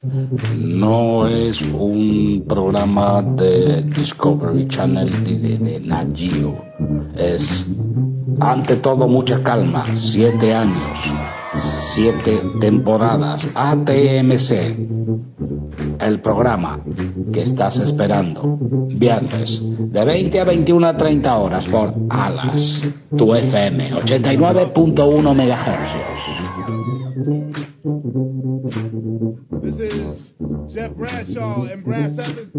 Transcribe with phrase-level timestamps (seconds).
[0.00, 5.80] No es un programa de Discovery Channel de, de,
[6.14, 6.54] Geo.
[7.16, 7.42] Es,
[8.38, 9.86] ante todo, mucha calma.
[10.12, 10.98] Siete años,
[11.96, 13.44] siete temporadas.
[13.52, 14.52] ATMC,
[15.98, 16.78] el programa
[17.32, 18.56] que estás esperando.
[18.90, 19.60] Viernes,
[19.90, 22.84] de 20 a 21 a 30 horas por Alas,
[23.16, 26.47] tu FM, 89.1 MHz.
[30.98, 32.50] Bradshaw and Brass Seven.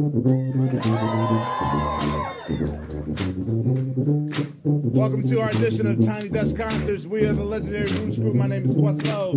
[4.94, 7.04] Welcome to our edition of Tiny Desk Concerts.
[7.06, 8.36] We are the legendary Roots Group.
[8.36, 9.36] My name is Questlove.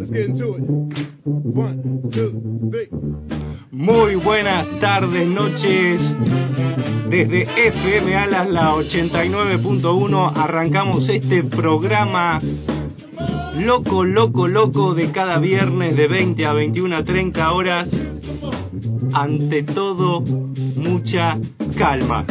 [0.00, 0.62] Let's get into it.
[1.24, 2.88] One, two, three.
[3.70, 6.02] Muy buenas tardes, noches.
[7.08, 12.40] Desde FM Alas, la 89.1, arrancamos este programa
[13.56, 17.88] loco, loco, loco de cada viernes de 20 a 21 a 30 horas.
[19.12, 21.38] Ante todo, mucha
[21.76, 22.24] calma.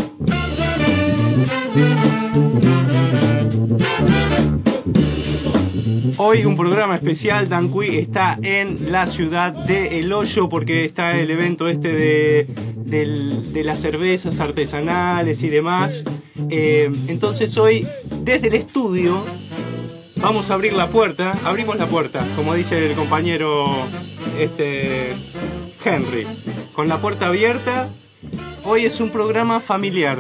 [6.18, 11.18] Hoy un programa especial, Dan Cui está en la ciudad de El Hoyo porque está
[11.18, 12.48] el evento este de,
[12.86, 15.92] del- de las cervezas artesanales y demás.
[16.50, 17.88] Eh, entonces hoy,
[18.24, 19.26] desde el estudio,
[20.22, 23.88] vamos a abrir la puerta, abrimos la puerta, como dice el compañero
[24.38, 25.16] este
[25.84, 26.28] Henry,
[26.74, 27.90] con la puerta abierta.
[28.64, 30.20] Hoy es un programa familiar.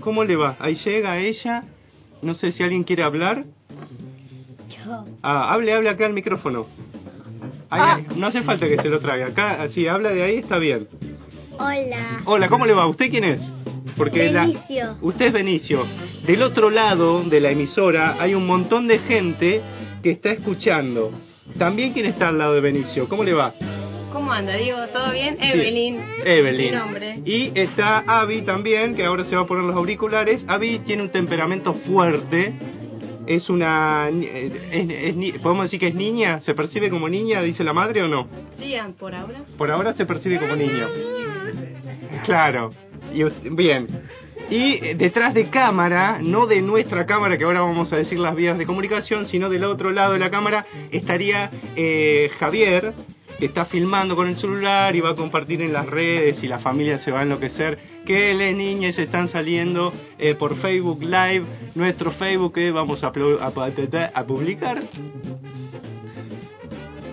[0.00, 0.56] ¿Cómo le va?
[0.60, 1.64] Ahí llega ella.
[2.22, 3.44] No sé si alguien quiere hablar.
[5.22, 6.66] Ah, hable, hable acá al micrófono.
[7.68, 8.16] Ahí, ahí.
[8.16, 9.26] No hace falta que se lo traiga.
[9.26, 10.88] Acá, si habla de ahí, está bien.
[11.58, 12.20] Hola.
[12.24, 12.86] Hola, ¿cómo le va?
[12.86, 13.57] ¿Usted quién es?
[13.98, 14.48] Porque la-
[15.02, 15.84] usted es Benicio.
[16.26, 19.60] Del otro lado de la emisora hay un montón de gente
[20.02, 21.10] que está escuchando.
[21.58, 23.08] También quién está al lado de Benicio.
[23.08, 23.52] ¿Cómo le va?
[24.12, 24.78] ¿Cómo anda, Diego?
[24.92, 25.36] ¿Todo bien?
[25.38, 25.46] Sí.
[25.48, 26.00] Evelyn.
[26.24, 26.70] Evelyn.
[26.70, 27.20] Mi nombre.
[27.24, 30.42] Y está Abby también, que ahora se va a poner los auriculares.
[30.48, 32.54] Abby tiene un temperamento fuerte.
[33.26, 34.08] Es una...
[34.10, 36.40] es- ¿Podemos decir que es niña?
[36.40, 38.26] ¿Se percibe como niña, dice la madre o no?
[38.58, 39.40] Sí, ah, por ahora.
[39.58, 40.88] Por ahora se percibe como niño.
[42.24, 42.70] Claro.
[43.52, 43.86] Bien.
[44.50, 48.56] Y detrás de cámara, no de nuestra cámara, que ahora vamos a decir las vías
[48.56, 52.94] de comunicación, sino del otro lado de la cámara, estaría eh, Javier,
[53.38, 56.58] que está filmando con el celular y va a compartir en las redes y la
[56.60, 61.44] familia se va a enloquecer, que las niñas están saliendo eh, por Facebook Live,
[61.74, 64.82] nuestro Facebook que vamos a, a, a publicar.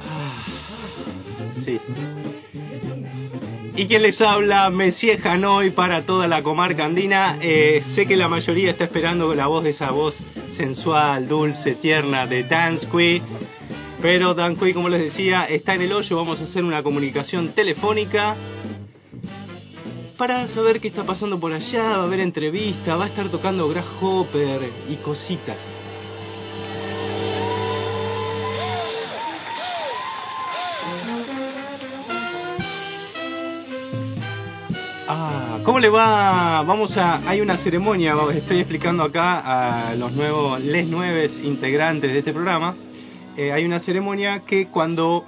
[0.01, 0.45] Ah,
[1.65, 1.79] Sí.
[3.77, 7.37] Y quien les habla, Messier Hanoi para toda la comarca andina.
[7.41, 10.17] Eh, sé que la mayoría está esperando la voz de esa voz
[10.55, 13.21] sensual, dulce, tierna de Dance Queen.
[14.01, 16.15] Pero Dan Queen, como les decía, está en el hoyo.
[16.15, 18.37] Vamos a hacer una comunicación telefónica
[20.17, 21.83] para saber qué está pasando por allá.
[21.83, 25.74] Va a haber entrevista, va a estar tocando Grasshopper y cositas.
[35.65, 36.61] ¿Cómo le va?
[36.61, 42.19] Vamos a, hay una ceremonia, estoy explicando acá a los nuevos, les nueves integrantes de
[42.19, 42.75] este programa.
[43.35, 45.25] Eh, hay una ceremonia que cuando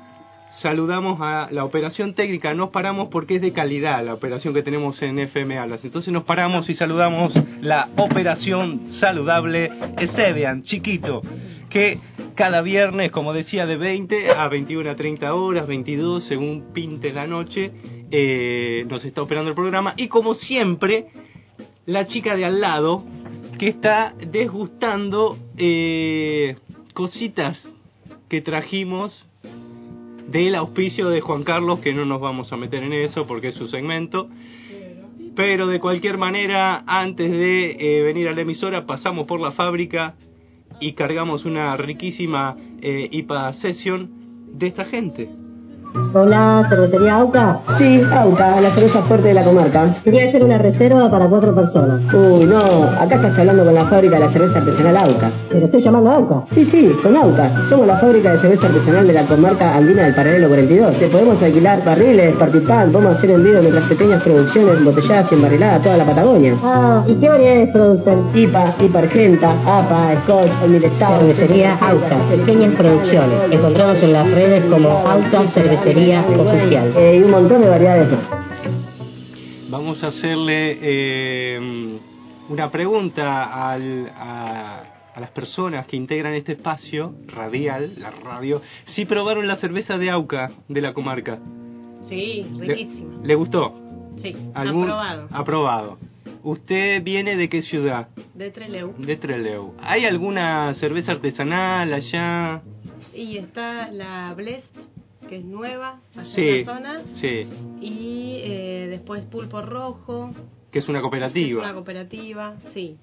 [0.62, 5.02] saludamos a la operación técnica nos paramos porque es de calidad la operación que tenemos
[5.02, 5.84] en FM Alas.
[5.84, 11.22] Entonces nos paramos y saludamos la operación saludable Esteban, chiquito,
[11.69, 12.00] que
[12.36, 17.25] cada viernes, como decía, de 20 a 21 a 30 horas, 22 según pinte la
[17.25, 17.72] noche,
[18.12, 19.94] eh, nos está operando el programa.
[19.97, 21.07] Y como siempre,
[21.85, 23.03] la chica de al lado
[23.57, 26.56] que está desgustando eh,
[26.94, 27.57] cositas
[28.29, 29.25] que trajimos
[30.28, 33.56] del auspicio de Juan Carlos, que no nos vamos a meter en eso porque es
[33.56, 34.28] su segmento.
[35.35, 40.16] Pero de cualquier manera, antes de eh, venir a la emisora, pasamos por la fábrica
[40.79, 44.09] y cargamos una riquísima eh, IPA Session
[44.53, 45.30] de esta gente.
[46.13, 47.60] Hola, ¿cervecería AUCA?
[47.78, 49.95] Sí, Auca, la cerveza fuerte de la comarca.
[50.04, 52.01] Quería hacer una reserva para cuatro personas.
[52.13, 55.31] Uy, no, acá estás hablando con la fábrica de la cerveza artesanal Auca.
[55.50, 56.44] ¿Pero estoy llamando a AUCA?
[56.51, 57.51] Sí, sí, con Auca.
[57.69, 61.00] Somos la fábrica de cerveza artesanal de la comarca andina del paralelo 42.
[61.00, 65.80] Te podemos alquilar barriles, participar, podemos hacer envío de nuestras pequeñas producciones embotelladas y embarriladas
[65.80, 66.56] a toda la Patagonia.
[66.63, 68.19] Ah, ¿y qué variedades producen?
[68.34, 71.19] IPA, IPA Argenta, APA, Scotch, Omnilestado.
[71.19, 73.44] Cervecería AUCA, pequeñas producciones.
[73.51, 76.94] Encontramos en las redes como AUCA Cervecería Oficial.
[76.97, 78.21] Eh, y un montón de variedades más.
[79.69, 82.00] Vamos a hacerle eh,
[82.50, 84.83] una pregunta al, a,
[85.13, 90.09] a las personas que integran este espacio radial, la radio, si probaron la cerveza de
[90.09, 91.38] Auca de la comarca.
[92.07, 93.21] Sí, ¿Le, riquísima.
[93.24, 93.75] le gustó?
[94.24, 95.27] Sí, ¿Algún- aprobado.
[95.31, 95.97] Aprobado.
[96.44, 98.07] ¿Usted viene de qué ciudad?
[98.33, 98.94] De Treleu.
[98.97, 99.74] De Trelew.
[99.81, 102.62] ¿Hay alguna cerveza artesanal allá?
[103.13, 104.74] Y está la Blest,
[105.27, 107.01] que es nueva, allá Sí, en la zona.
[107.13, 107.47] sí,
[107.81, 110.31] Y eh, después Pulpo Rojo,
[110.71, 111.63] que es una es cooperativa.
[111.63, 112.97] una cooperativa, sí.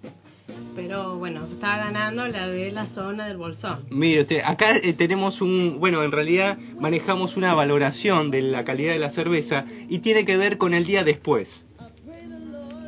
[0.77, 3.85] Pero bueno, está ganando la de la zona del Bolsón.
[3.91, 8.93] Mire usted, acá eh, tenemos un, bueno, en realidad manejamos una valoración de la calidad
[8.93, 11.49] de la cerveza y tiene que ver con el día después.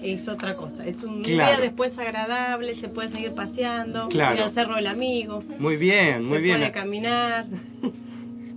[0.02, 0.86] Es otra cosa.
[0.86, 1.52] Es un Claro.
[1.56, 4.36] día después agradable, se puede seguir paseando, Claro.
[4.36, 6.58] ir al Cerro del Amigo, Muy bien, muy se bien.
[6.58, 7.46] puede caminar.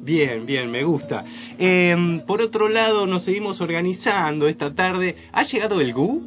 [0.01, 1.23] Bien, bien, me gusta.
[1.57, 5.15] Eh, por otro lado, nos seguimos organizando esta tarde.
[5.31, 6.21] ¿Ha llegado el GU?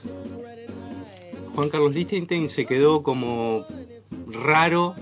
[1.54, 3.64] Juan Carlos Lichtenstein se quedó como
[4.26, 4.94] raro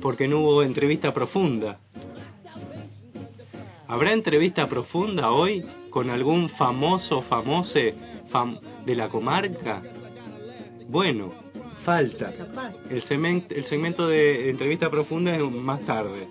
[0.00, 1.80] porque no hubo entrevista profunda
[3.92, 7.94] ¿Habrá entrevista profunda hoy con algún famoso, famose
[8.32, 9.82] fam- de la comarca?
[10.88, 11.30] Bueno,
[11.84, 12.32] falta.
[12.88, 13.02] El,
[13.50, 16.26] el segmento de entrevista profunda es más tarde.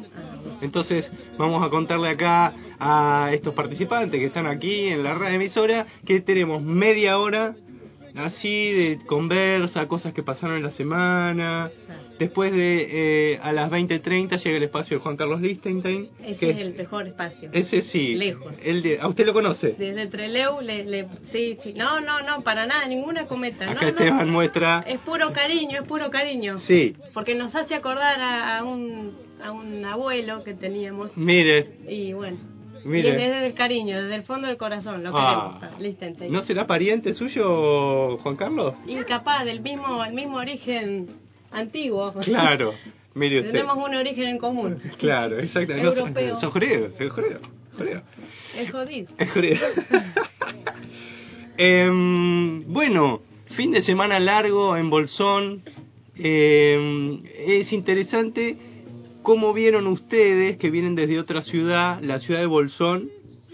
[0.61, 5.85] Entonces vamos a contarle acá a estos participantes que están aquí en la radio emisora
[6.03, 7.53] que tenemos media hora
[8.15, 11.69] así de conversa, cosas que pasaron en la semana.
[12.19, 16.09] Después de eh, a las 20.30 llega el espacio de Juan Carlos Lichtenstein.
[16.23, 17.49] Ese que es el mejor espacio.
[17.51, 18.13] ese sí.
[18.15, 18.53] Lejos.
[18.63, 19.75] El de, ¿A usted lo conoce?
[19.77, 21.73] Desde Treleu, le, le- sí, sí.
[21.75, 23.69] No, no, no, para nada, ninguna cometa.
[23.71, 24.33] Acá no, Esteban no.
[24.33, 24.81] muestra.
[24.87, 26.59] Es puro cariño, es puro cariño.
[26.59, 29.11] Sí, Porque nos hace acordar a, a un,
[29.43, 31.15] a un abuelo que teníamos.
[31.17, 32.37] mire, Y bueno.
[32.85, 33.09] Mire.
[33.09, 35.57] Y desde el cariño, desde el fondo del corazón, lo Ah.
[35.59, 35.81] queremos.
[35.81, 36.31] Liechtenstein.
[36.31, 38.75] ¿no será pariente suyo, Juan Carlos?
[38.87, 41.07] Y capaz del mismo, el mismo origen
[41.51, 42.13] antiguo.
[42.23, 42.73] Claro,
[43.13, 43.51] mire usted.
[43.51, 44.79] Tenemos un origen en común.
[44.97, 45.83] Claro, exactamente.
[45.87, 46.39] No, son- Europeo.
[46.39, 47.39] son judíos, es judío,
[47.77, 48.01] judío.
[48.57, 49.07] Es jodido.
[49.17, 49.57] Es judío.
[51.57, 53.21] Em, bueno,
[53.55, 55.61] fin de semana largo en Bolsón.
[56.15, 58.57] Em, es interesante
[59.21, 63.09] cómo vieron ustedes que vienen desde otra ciudad, la ciudad de Bolsón,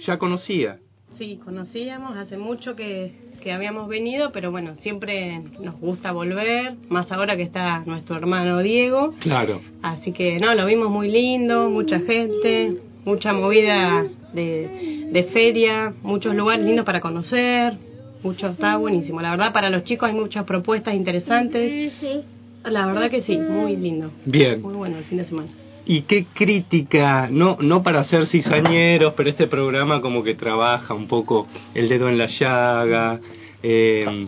[0.05, 0.77] ya conocía.
[1.17, 3.11] Sí, conocíamos, hace mucho que,
[3.41, 8.59] que habíamos venido, pero bueno, siempre nos gusta volver, más ahora que está nuestro hermano
[8.59, 9.13] Diego.
[9.19, 9.61] Claro.
[9.81, 16.35] Así que no, lo vimos muy lindo, mucha gente, mucha movida de, de feria, muchos
[16.35, 17.77] lugares lindos para conocer,
[18.23, 19.21] mucho, está buenísimo.
[19.21, 21.93] La verdad, para los chicos hay muchas propuestas interesantes.
[22.69, 24.11] La verdad que sí, muy lindo.
[24.25, 24.61] Bien.
[24.61, 25.47] Muy bueno el fin de semana.
[25.85, 31.07] ¿Y qué crítica, no, no para ser cizañeros, pero este programa como que trabaja un
[31.07, 33.21] poco el dedo en la llaga,
[33.63, 34.27] eh,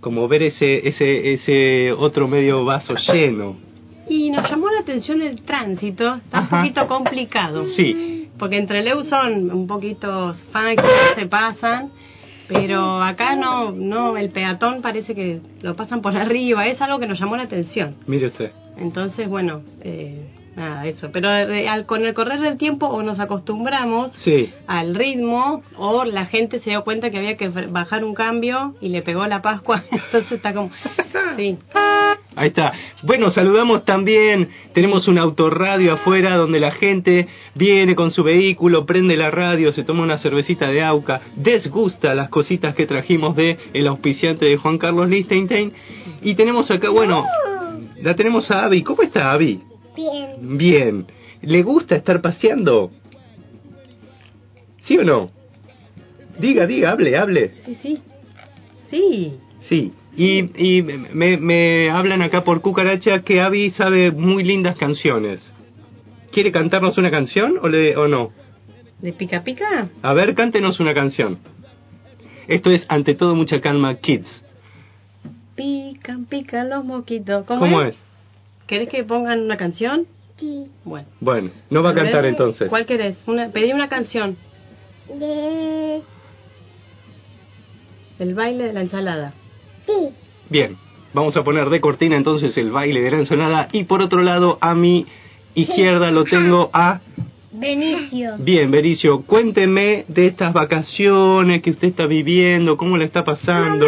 [0.00, 3.56] como ver ese, ese, ese otro medio vaso lleno?
[4.08, 6.56] Y nos llamó la atención el tránsito, está Ajá.
[6.56, 7.66] un poquito complicado.
[7.68, 11.90] Sí, Porque entre Leu son un poquito fans que se pasan,
[12.48, 17.06] pero acá no, no, el peatón parece que lo pasan por arriba, es algo que
[17.06, 17.96] nos llamó la atención.
[18.06, 18.52] mire usted.
[18.78, 21.10] Entonces, bueno, eh, nada, eso.
[21.10, 26.04] Pero eh, al, con el correr del tiempo o nos acostumbramos Sí, al ritmo o
[26.04, 29.40] la gente se dio cuenta que había que bajar un cambio y le pegó la
[29.40, 30.70] Pascua, entonces está como...
[31.36, 31.58] Sí,
[32.34, 32.72] ahí está.
[33.02, 39.16] Bueno, saludamos también, tenemos un autorradio afuera donde la gente viene con su vehículo, prende
[39.16, 43.86] la radio, se toma una cervecita de Auca, desgusta las cositas que trajimos de el
[43.86, 45.72] auspiciante de Juan Carlos Lichtenstein.
[46.22, 47.24] Y tenemos acá, bueno,
[48.02, 48.82] la tenemos a Avi.
[48.82, 49.60] ¿Cómo está Avi?
[49.96, 51.06] Bien, Bien.
[51.42, 52.90] ¿Le gusta estar paseando?
[54.84, 55.30] ¿Sí o no?
[56.38, 57.52] Diga, diga, hable, hable.
[57.64, 58.02] sí, sí.
[58.90, 59.32] Sí,
[59.68, 59.92] Sí.
[60.16, 65.52] Y, y me, me hablan acá por cucaracha que Avi sabe muy lindas canciones.
[66.32, 68.32] ¿Quiere cantarnos una canción o, le, o no?
[69.00, 69.88] ¿de pica pica?
[70.02, 71.38] A ver, cántenos una canción.
[72.48, 74.42] Esto es Ante todo mucha calma Kids.
[75.54, 77.44] Pican, pican los moquitos.
[77.44, 77.96] ¿Cómo, ¿Cómo es?
[78.66, 80.06] ¿Querés que pongan una canción?
[80.38, 80.66] Sí.
[80.84, 81.08] Bueno.
[81.20, 82.68] Bueno, no va a cantar ver, entonces.
[82.68, 83.16] ¿Cuál querés?
[83.26, 84.36] Una, pedí una canción.
[85.18, 86.02] De...
[88.18, 89.32] El baile de la ensalada.
[89.86, 90.10] Sí.
[90.50, 90.76] Bien,
[91.14, 94.58] vamos a poner de cortina entonces el baile de la ensalada y por otro lado
[94.60, 95.06] a mi
[95.54, 97.00] izquierda lo tengo a...
[97.52, 98.34] Benicio.
[98.38, 103.86] Bien, Bericio, cuénteme de estas vacaciones que usted está viviendo, cómo la está pasando.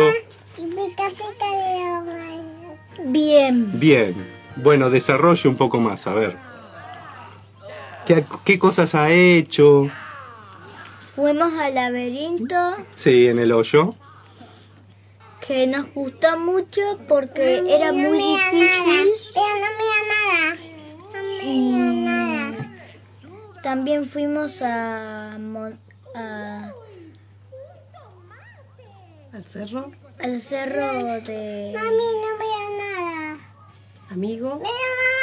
[0.59, 3.11] Mi casita de.
[3.11, 3.78] Bien.
[3.78, 4.14] Bien,
[4.57, 6.37] bueno, desarrolle un poco más, a ver.
[8.07, 9.90] ¿Qué, qué cosas ha hecho?
[11.14, 12.55] Fuimos al laberinto
[13.05, 13.90] Sí, en el hoyo.
[15.49, 19.12] Que nos gustó mucho porque era muy difícil.
[19.35, 20.57] Pero no mira nada.
[21.14, 22.67] No mira nada.
[23.62, 25.81] También fuimos a, mon-
[26.14, 26.73] a-
[29.33, 29.90] ¿Al cerro?
[30.21, 31.73] al cerro de...
[31.75, 33.38] Mami, no veo nada.
[34.11, 34.62] ¿Amigo?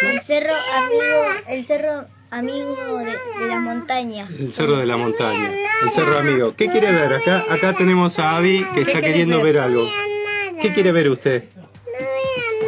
[0.02, 4.28] El cerro amigo, el cerro amigo de, de la montaña.
[4.30, 5.52] El cerro de la montaña.
[5.84, 6.56] El cerro amigo.
[6.56, 7.14] ¿Qué quiere ver?
[7.14, 9.46] Acá acá tenemos a Abby que está queriendo ver?
[9.54, 9.88] ver algo.
[10.62, 11.44] ¿Qué quiere ver usted?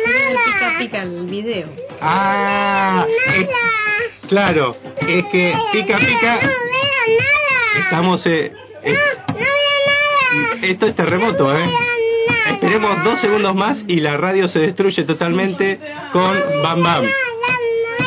[0.05, 1.67] Quiero ver pica pica el video.
[2.01, 3.49] Ah, es-
[4.27, 4.75] claro,
[5.07, 6.39] es que pica pica.
[7.79, 8.51] Estamos eh,
[8.83, 8.99] es-
[10.63, 11.69] esto es terremoto, ¿eh?
[12.51, 15.79] Esperemos dos segundos más y la radio se destruye totalmente
[16.11, 17.05] con Bam Bam.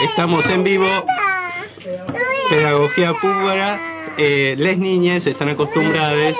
[0.02, 1.04] Estamos en vivo,
[2.48, 3.80] pedagogía pública.
[4.18, 6.34] Eh, las niñas están acostumbradas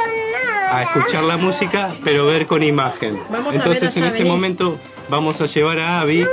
[0.71, 3.19] a escuchar la música, pero ver con imagen.
[3.31, 6.25] Vamos Entonces, en este momento vamos a llevar a Abby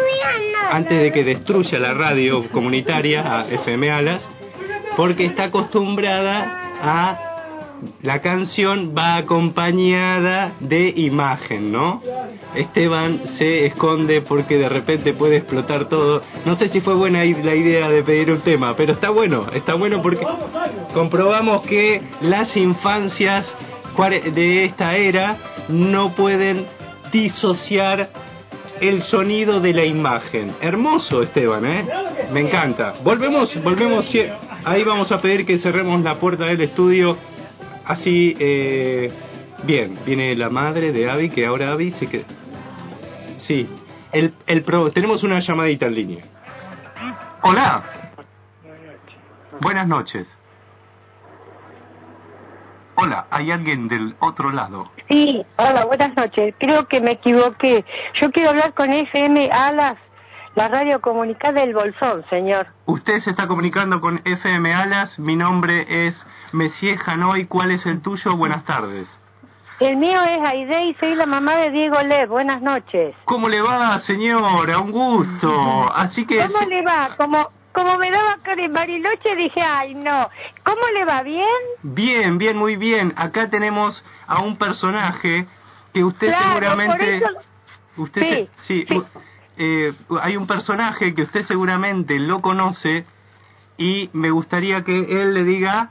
[0.71, 4.23] antes de que destruya la radio comunitaria, a FM Alas,
[4.95, 7.27] porque está acostumbrada a
[8.01, 12.01] la canción va acompañada de imagen, ¿no?
[12.55, 16.21] Esteban se esconde porque de repente puede explotar todo.
[16.45, 19.75] No sé si fue buena la idea de pedir un tema, pero está bueno, está
[19.75, 20.25] bueno porque
[20.93, 23.45] comprobamos que las infancias
[24.05, 25.37] de esta era
[25.69, 26.65] no pueden
[27.11, 28.09] disociar
[28.79, 30.55] el sonido de la imagen.
[30.61, 31.85] Hermoso, Esteban, ¿eh?
[32.31, 32.93] Me encanta.
[33.03, 34.05] Volvemos, volvemos.
[34.63, 37.17] Ahí vamos a pedir que cerremos la puerta del estudio.
[37.85, 39.11] Así, eh,
[39.63, 42.25] bien, viene la madre de Abby, que ahora Abby se queda.
[43.39, 43.67] Sí,
[44.11, 46.23] el, el pro- tenemos una llamadita en línea.
[47.41, 47.83] Hola.
[49.61, 50.27] Buenas noches.
[52.99, 54.89] Hola, ¿hay alguien del otro lado?
[55.07, 56.55] Sí, hola, buenas noches.
[56.57, 57.85] Creo que me equivoqué.
[58.15, 59.97] Yo quiero hablar con FM Alas,
[60.55, 62.65] la radio comunicada del Bolsón, señor.
[62.87, 68.01] Usted se está comunicando con FM Alas, mi nombre es Messier Hanoi, ¿cuál es el
[68.01, 68.35] tuyo?
[68.35, 69.07] Buenas tardes.
[69.79, 72.29] El mío es Aide y soy la mamá de Diego Lev.
[72.29, 73.15] Buenas noches.
[73.25, 74.79] ¿Cómo le va, señora?
[74.79, 75.93] Un gusto.
[75.95, 76.37] Así que...
[76.47, 77.09] ¿Cómo le va?
[77.15, 77.47] Como,
[77.77, 80.29] como me daba cara en Bariloche, dije, ay, no.
[80.63, 81.21] ¿Cómo le va?
[81.21, 81.45] ¿Bien?
[81.83, 83.13] Bien, bien, muy bien.
[83.15, 85.45] Acá tenemos a un personaje
[85.93, 87.19] que usted Claro, seguramente...
[87.21, 87.39] por eso-
[87.97, 89.03] Usted Sí, se- sí,
[89.57, 93.05] eh, hay un personaje que usted seguramente lo conoce
[93.77, 95.89] y me gustaría que él le diga...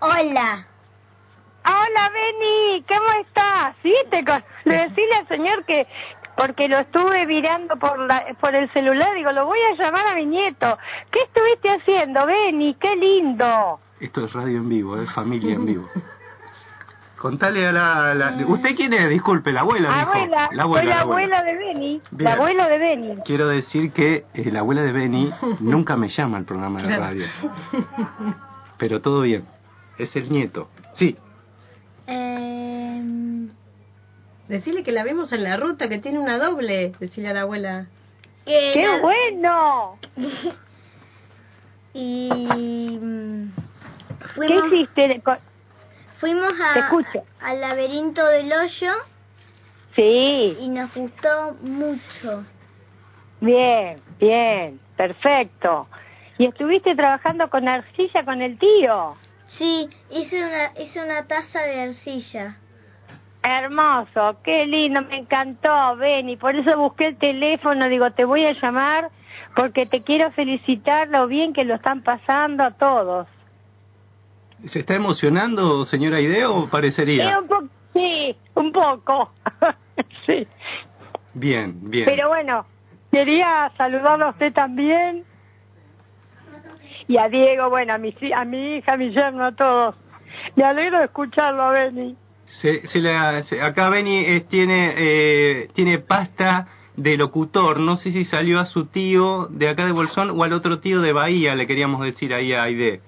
[0.00, 0.66] Hola.
[1.64, 3.74] Hola, Beni, ¿cómo estás?
[3.82, 4.44] Sí, te con...
[4.64, 5.86] le decirle al señor que
[6.36, 10.14] porque lo estuve mirando por la por el celular, digo, lo voy a llamar a
[10.14, 10.78] mi nieto.
[11.10, 12.74] ¿Qué estuviste haciendo, Beni?
[12.74, 13.80] Qué lindo.
[14.00, 15.88] Esto es radio en vivo, es familia en vivo.
[17.16, 19.08] Contale a la, la- ¿Usted quién es?
[19.08, 20.10] Disculpe, la abuela, dijo.
[20.10, 21.38] Abuela, La abuela, soy la la abuela.
[21.38, 22.24] abuela de Beni, Bien.
[22.28, 23.16] la abuela de Beni.
[23.24, 27.26] Quiero decir que eh, la abuela de Benny nunca me llama al programa de radio.
[28.76, 29.46] Pero todo bien.
[29.96, 30.68] Es el nieto.
[30.96, 31.16] Sí.
[32.06, 32.53] Em,
[34.48, 36.92] Decirle que la vemos en la ruta, que tiene una doble.
[37.00, 37.86] Decirle a la abuela.
[38.44, 39.98] que ¡Qué la- bueno!
[41.96, 43.50] Y mm,
[44.46, 45.22] ¿Qué hiciste?
[46.18, 47.24] fuimos Te a, escucho.
[47.40, 48.92] al laberinto del hoyo
[49.94, 52.44] Sí, y nos gustó mucho.
[53.40, 55.86] bien, bien, perfecto.
[56.36, 59.14] ¿Y estuviste trabajando con arcilla con el tío?
[59.56, 62.56] Sí, hice una, hice una taza de arcilla.
[63.44, 66.36] Hermoso, qué lindo, me encantó, Beni.
[66.38, 69.10] Por eso busqué el teléfono, digo, te voy a llamar
[69.54, 73.28] porque te quiero felicitar lo bien que lo están pasando a todos.
[74.66, 77.38] ¿Se está emocionando, señora Ideo, o Eh, parecería?
[77.38, 79.34] un po- sí, un poco.
[80.26, 80.48] sí.
[81.34, 82.06] Bien, bien.
[82.06, 82.66] Pero bueno,
[83.12, 85.24] quería saludarlo a usted también.
[87.08, 89.96] Y a Diego, bueno, a mi, a mi hija, a mi yerno, a todos.
[90.56, 92.16] Me alegro de escucharlo, Beni.
[92.46, 97.80] Se, se la- se- acá Benny tiene, eh, tiene pasta de locutor.
[97.80, 101.00] No sé si salió a su tío de acá de Bolsón o al otro tío
[101.00, 103.00] de Bahía, le queríamos decir ahí a Aide.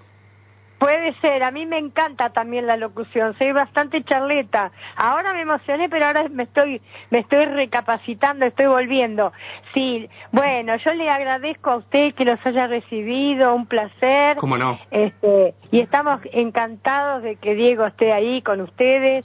[0.79, 4.73] Puede ser, a mí me encanta también la locución, soy bastante charleta.
[4.97, 9.33] Ahora me emocioné, pero ahora me estoy me estoy recapacitando, estoy volviendo.
[9.73, 14.37] Sí, bueno, yo le agradezco a usted que los haya recibido, un placer.
[14.37, 14.79] ¿Cómo no?
[14.91, 19.25] Este, y estamos encantados de que Diego esté ahí con ustedes.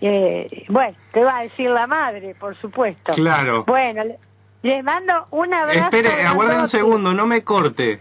[0.00, 3.12] Eh, bueno, te va a decir la madre, por supuesto.
[3.14, 3.64] Claro.
[3.64, 4.18] Bueno, le-
[4.62, 5.84] les mando un abrazo.
[5.96, 7.98] Espere, aguarde un segundo, no me corte.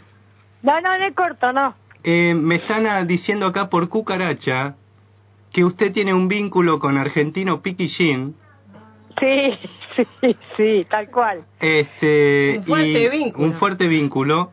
[0.64, 1.76] No, no, le corto, no.
[2.04, 4.76] Eh, me están diciendo acá por cucaracha
[5.52, 8.36] que usted tiene un vínculo con Argentino Piquillín.
[9.20, 9.52] Sí,
[10.22, 11.44] sí, sí, tal cual.
[11.60, 13.46] Este, Un fuerte y- vínculo.
[13.48, 14.52] Un fuerte vínculo.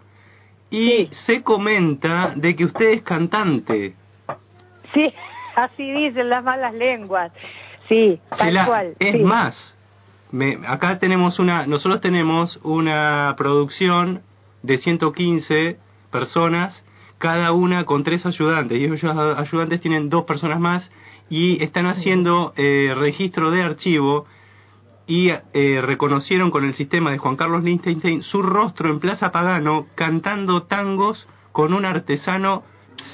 [0.70, 3.94] Y se comenta de que usted es cantante.
[4.92, 5.12] Sí,
[5.54, 7.30] así dicen las malas lenguas.
[7.88, 8.94] Sí, tal la- cual.
[8.98, 9.18] es sí.
[9.22, 9.74] más,
[10.32, 14.22] me- acá tenemos una, nosotros tenemos una producción
[14.62, 15.78] de 115
[16.10, 16.82] personas,
[17.18, 20.90] cada una con tres ayudantes, y esos ayudantes tienen dos personas más
[21.28, 24.26] y están haciendo eh, registro de archivo
[25.06, 29.86] y eh, reconocieron con el sistema de Juan Carlos Lichtenstein su rostro en Plaza Pagano
[29.94, 32.64] cantando tangos con un artesano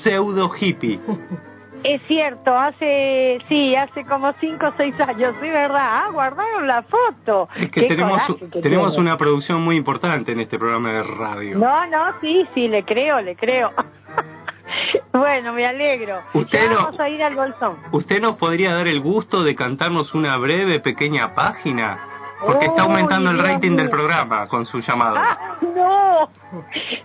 [0.02, 1.00] pseudo hippie.
[1.84, 5.80] Es cierto, hace, sí, hace como cinco o seis años, sí, ¿verdad?
[5.82, 7.48] Ah, guardaron la foto.
[7.56, 9.08] Es que Qué tenemos, coraje que tenemos tiene.
[9.08, 11.58] una producción muy importante en este programa de radio.
[11.58, 13.72] No, no, sí, sí, le creo, le creo.
[15.12, 16.20] bueno, me alegro.
[16.34, 17.76] Usted Ya no- vamos a ir al bolsón.
[17.90, 21.98] ¿Usted nos podría dar el gusto de cantarnos una breve, pequeña página?
[22.44, 25.16] Porque está aumentando el rating del programa con su llamado.
[25.18, 26.28] ¡Ah, no!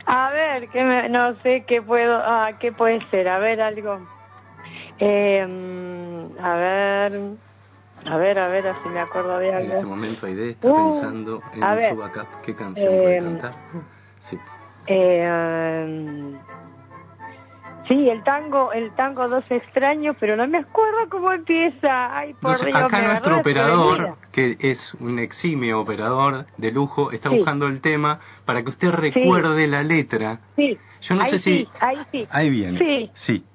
[0.06, 4.00] A ver, que me- no sé qué puedo, ah, qué puede ser, a ver algo.
[5.00, 7.22] Eh, a ver,
[8.06, 9.90] a ver, a ver, si me acuerdo de En este algo.
[9.90, 11.94] momento Aide está Uh, pensando en ver.
[11.94, 12.28] Subacap.
[12.44, 13.54] ¿Qué canción Eh, puede cantar?
[14.30, 14.38] Sí.
[14.88, 16.34] Eh,
[17.88, 22.18] sí, el tango, el tango dos extraños, pero no me acuerdo cómo empieza.
[22.18, 27.12] Ay, por Entonces, Dios, acá me nuestro operador, que es un eximio operador de lujo,
[27.12, 27.36] está Sí.
[27.38, 30.40] buscando el tema para que usted recuerde la letra.
[30.56, 30.78] Sí.
[31.02, 31.44] Yo no ahí sé si...
[31.52, 32.28] sí, ahí sí.
[32.32, 32.80] Ahí viene.
[32.80, 33.46] Sí, Sí,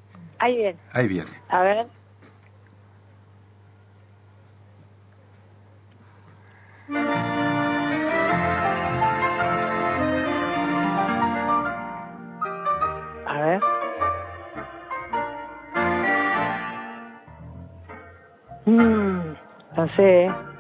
[0.43, 0.81] ahí bien.
[0.93, 1.31] ahí viene.
[1.49, 1.87] A ver.
[13.27, 13.61] A ver.
[18.67, 19.35] Mm,
[19.77, 20.52] no sé.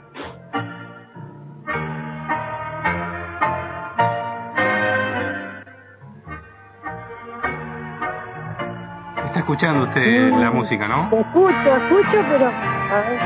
[9.33, 11.05] Está escuchando usted la música, ¿no?
[11.11, 12.49] Escucho, escucho, pero...
[12.49, 13.21] A ver.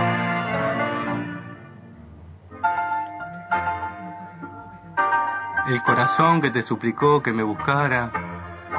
[5.68, 8.10] El corazón que te suplicó que me buscara.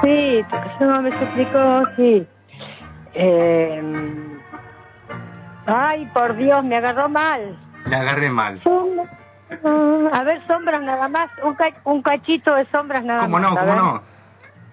[0.02, 2.26] Sí, tu casero me suplicó, sí.
[3.12, 4.38] Eh...
[5.66, 7.58] Ay, por Dios, me agarró mal.
[7.84, 8.58] La agarré mal.
[10.12, 11.28] A ver, sombras nada más.
[11.44, 13.52] Un, ca- un cachito de sombras nada ¿Cómo más.
[13.52, 13.58] no?
[13.58, 14.02] a ¿Cómo no?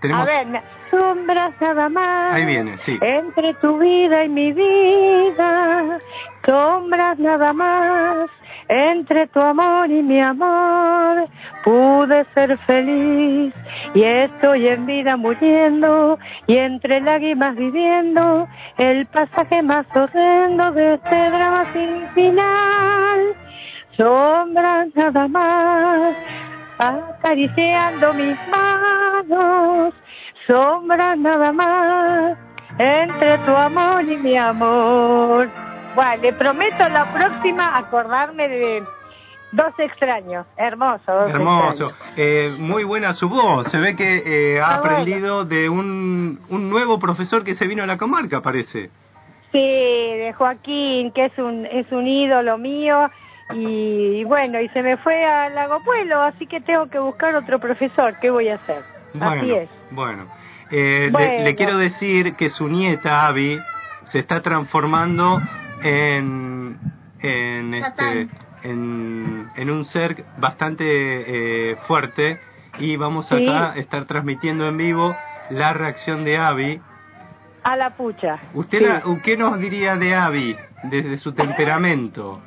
[0.01, 0.27] Tenemos...
[0.27, 2.33] A ver, sombras nada más.
[2.33, 2.97] Ahí viene, sí.
[3.01, 5.99] Entre tu vida y mi vida,
[6.45, 8.29] sombras nada más.
[8.67, 11.27] Entre tu amor y mi amor,
[11.63, 13.53] pude ser feliz.
[13.93, 21.29] Y estoy en vida muriendo, y entre lágrimas viviendo, el pasaje más horrendo de este
[21.29, 23.35] drama sin final.
[23.95, 26.15] Sombras nada más,
[26.77, 29.93] acariciando mis manos,
[30.47, 32.37] sombras nada más,
[32.77, 35.49] entre tu amor y mi amor.
[35.95, 38.83] Bueno, le prometo la próxima acordarme de
[39.53, 40.45] dos extraños.
[40.57, 41.89] Hermoso, dos Hermoso.
[41.89, 42.13] extraños.
[42.17, 43.71] Eh, muy buena su voz.
[43.71, 44.93] Se ve que eh, ha Ah, bueno.
[44.97, 48.89] aprendido de un, un nuevo profesor que se vino a la comarca, parece.
[49.53, 53.09] Sí, de Joaquín, que es un, es un ídolo mío.
[53.53, 57.59] Y bueno, y se me fue a Lago Pueblo, así que tengo que buscar otro
[57.59, 58.15] profesor.
[58.19, 58.79] ¿Qué voy a hacer?
[58.79, 59.69] Así Bueno, es.
[59.91, 60.25] bueno.
[60.71, 61.43] Eh, le- Bueno.
[61.43, 63.59] Le, quiero decir que su nieta, Abby,
[64.05, 65.39] se está transformando
[65.83, 66.77] en,
[67.21, 68.27] en, este,
[68.63, 70.83] en, en un ser bastante
[71.71, 72.39] eh, fuerte
[72.79, 73.35] y vamos Sí.
[73.47, 75.15] acá a estar transmitiendo en vivo
[75.51, 76.81] la reacción de Abby.
[77.63, 78.37] A la pucha.
[78.55, 78.83] ¿Usted Sí.
[78.85, 82.41] la- qué nos diría de Abby desde su temperamento?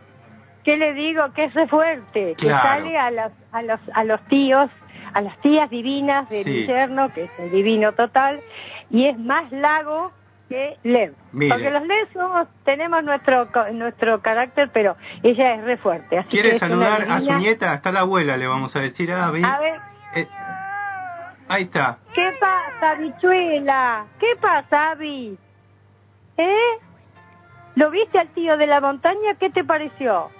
[0.68, 1.32] ¿Qué le digo?
[1.32, 2.62] Que es re fuerte, que Claro.
[2.84, 4.68] sale a los, a los, a los tíos,
[5.14, 6.66] a las tías divinas del Sí.
[6.66, 8.42] yerno, que es el divino total,
[8.90, 10.12] y es más lago
[10.50, 11.14] que Lev.
[11.32, 11.54] Mire.
[11.54, 16.18] Porque los Lev somos, tenemos nuestro nuestro carácter, pero ella es re fuerte.
[16.18, 17.72] Así que ¿Quiere es una saludar a su nieta?
[17.72, 19.42] Está la abuela, le vamos a decir a Abby.
[19.42, 19.76] A ver,
[20.16, 20.26] Eh,
[21.48, 21.96] ahí está.
[22.14, 24.04] ¿qué pasa, bichuela?
[24.20, 25.38] ¿Qué pasa, Abby?
[26.36, 26.54] ¿Eh?
[27.74, 29.34] ¿Lo viste al tío de la montaña?
[29.40, 30.30] ¿Qué te pareció?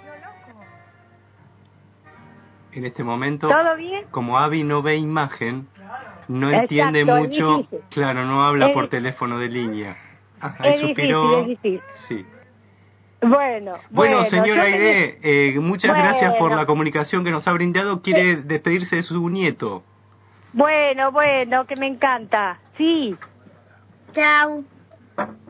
[2.71, 4.05] En este momento, ¿Todo bien?
[4.11, 5.67] como Abby no ve imagen,
[6.27, 7.67] no Exacto, entiende mucho.
[7.89, 9.95] Claro, no habla Es por teléfono de línea.
[10.39, 11.39] Ajá, ahí Es difícil, suspiró.
[11.41, 11.81] es difícil.
[12.07, 12.25] Sí.
[13.21, 16.55] Bueno, Bueno, señora yo Aide, eh, muchas gracias por Bueno.
[16.57, 18.01] la comunicación que nos ha brindado.
[18.01, 19.83] ¿Quiere despedirse de su nieto?
[20.53, 22.59] Bueno, bueno, que me encanta.
[22.77, 23.15] Sí.
[24.13, 24.63] Chao.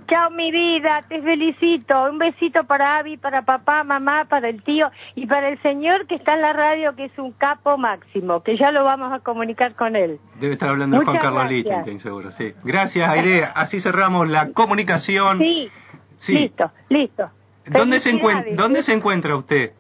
[0.10, 2.10] Chao, mi vida, te felicito.
[2.10, 6.16] Un besito para Abby, para papá, mamá, para el tío y para el señor que
[6.16, 9.76] está en la radio, que es un capo máximo, que ya lo vamos a comunicar
[9.76, 10.20] con él.
[10.40, 11.52] Debe estar hablando de Juan Muchas Carlos.
[11.52, 12.54] Lichtenstein, seguro, sí.
[12.64, 13.44] Gracias, Aide.
[13.56, 15.38] Así cerramos la comunicación.
[15.38, 15.70] Sí,
[16.18, 16.34] Sí.
[16.34, 17.30] listo, listo.
[17.68, 18.58] ¿Dónde se, encuentra, Felicidades.
[18.58, 19.74] ¿Dónde se encuentra usted?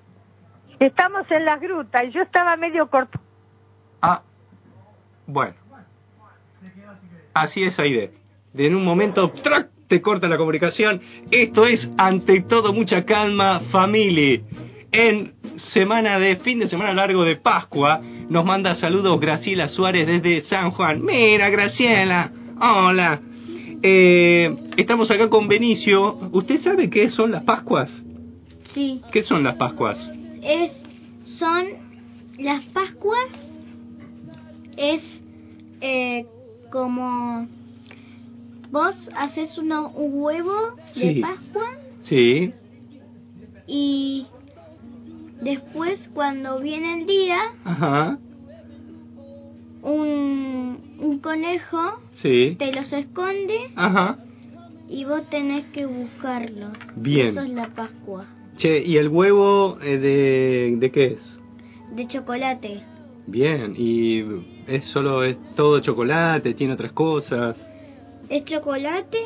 [0.80, 3.20] Estamos en las grutas y yo estaba medio corto.
[4.02, 4.22] Ah,
[5.26, 5.56] bueno.
[7.34, 8.14] Así es, Aide.
[8.54, 9.70] De en un momento ¡trac!
[9.90, 11.02] Te corta la comunicación.
[11.32, 14.42] Esto es, ante todo, mucha calma, family.
[14.92, 15.34] En
[15.74, 18.00] semana de fin de semana largo de Pascua,
[18.30, 21.04] nos manda saludos Graciela Suárez desde San Juan.
[21.04, 22.32] Mira, Graciela.
[22.62, 23.20] Hola.
[23.82, 26.18] Eh, estamos acá con Benicio.
[26.32, 27.90] ¿Usted sabe qué son las Pascuas?
[28.74, 29.98] Sí, ¿Qué son las Pascuas?
[30.42, 30.72] es
[31.38, 31.68] son
[32.38, 33.28] las Pascuas
[34.78, 35.02] es
[35.82, 36.26] eh,
[36.72, 37.48] como
[38.72, 40.54] vos haces un huevo
[40.94, 41.16] Sí.
[41.16, 41.70] de Pascua
[42.02, 42.54] Sí,
[43.68, 44.26] y
[45.42, 48.18] después cuando viene el día ajá,
[49.82, 54.18] un, un conejo sí, te los esconde ajá.
[54.90, 56.68] y vos tenés que buscarlo.
[56.96, 57.28] Bien.
[57.28, 58.26] Eso es la Pascua
[58.58, 61.38] Che, ¿y el huevo eh, de, de qué es?
[61.96, 62.82] de chocolate.
[63.26, 64.24] Bien, y
[64.68, 67.56] es solo, es todo chocolate, tiene otras cosas.
[68.30, 69.18] Es chocolate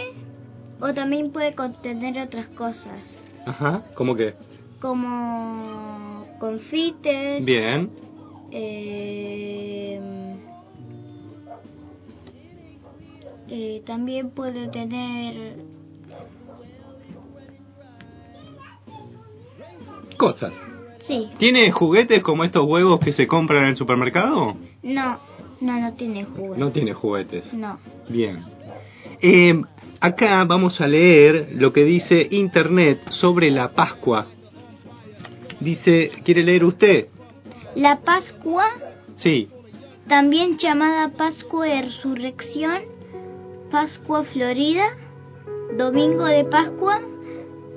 [0.80, 4.34] o también puede contener otras cosas Ajá, ¿cómo que?
[4.80, 7.46] como confites.
[7.46, 7.90] Bien,
[8.52, 10.00] eh,
[13.50, 15.56] eh, también puede tener
[20.18, 20.52] cosas.
[21.02, 24.56] sí ¿Tiene juguetes como estos huevos que se compran en el supermercado?
[24.84, 25.18] no
[25.62, 27.54] no no tiene jugo No tiene juguetes.
[27.54, 28.44] no Bien.
[29.26, 29.54] Eh,
[30.02, 34.26] acá vamos a leer lo que dice Internet sobre la Pascua.
[35.62, 37.08] Dice, ¿quiere leer usted?
[37.76, 38.66] la Pascua
[39.16, 39.48] Sí.
[40.08, 42.82] también llamada Pascua de Resurrección
[43.72, 44.86] Pascua Florida
[45.76, 47.00] Domingo de Pascua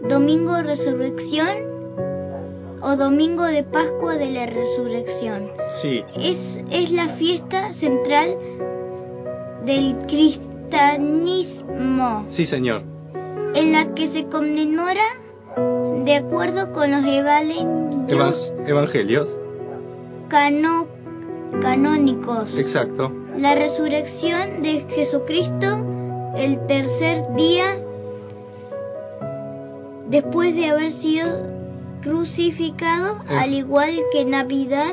[0.06, 1.48] Domingo de Resurrección
[2.82, 5.48] o Domingo de Pascua de la Resurrección
[5.80, 6.02] Sí.
[6.18, 8.36] es, es la fiesta central
[9.64, 9.96] del
[10.66, 12.82] cristianismo, Sí, señor.
[13.54, 15.04] en la que se conmemora,
[16.04, 17.66] de acuerdo con los evangelios
[18.08, 18.32] Eva-
[18.66, 19.28] evangelios.
[20.28, 20.86] cano-
[21.62, 23.10] canónicos, Exacto.
[23.38, 25.66] la resurrección de Jesucristo
[26.36, 27.76] el tercer día
[30.08, 31.26] después de haber sido
[32.02, 33.36] crucificado, Eh.
[33.38, 34.92] al igual que Navidad,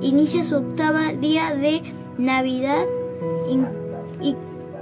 [0.00, 1.82] inicia su octava día de
[2.18, 2.84] Navidad
[4.20, 4.34] y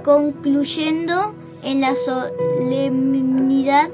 [0.03, 1.33] concluyendo
[1.63, 3.89] en la solemnidad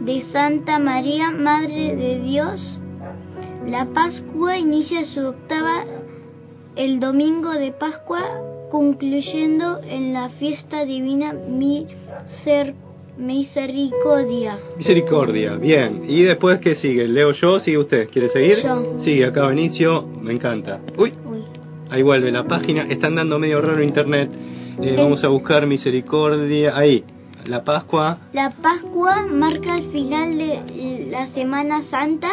[0.00, 2.78] de Santa María, Madre de Dios.
[3.66, 5.84] La Pascua inicia su octava
[6.74, 8.22] el domingo de Pascua,
[8.70, 12.74] concluyendo en la fiesta divina Miser-
[13.18, 14.58] Misericordia.
[14.78, 16.04] Misericordia, bien.
[16.08, 17.06] ¿Y después qué sigue?
[17.06, 17.60] ¿Leo yo?
[17.60, 18.08] ¿Sigue usted?
[18.08, 18.56] ¿Quiere seguir?
[18.64, 18.96] Yo.
[19.00, 20.80] Sí, acá Benicio, me encanta.
[20.96, 21.42] Uy, Uy.
[21.90, 22.84] ahí vuelve la página.
[22.88, 24.30] Están dando medio raro internet.
[24.80, 26.76] Eh, vamos a buscar misericordia.
[26.76, 27.04] Ahí,
[27.46, 28.18] la Pascua.
[28.32, 32.28] La Pascua marca el final de la Semana Santa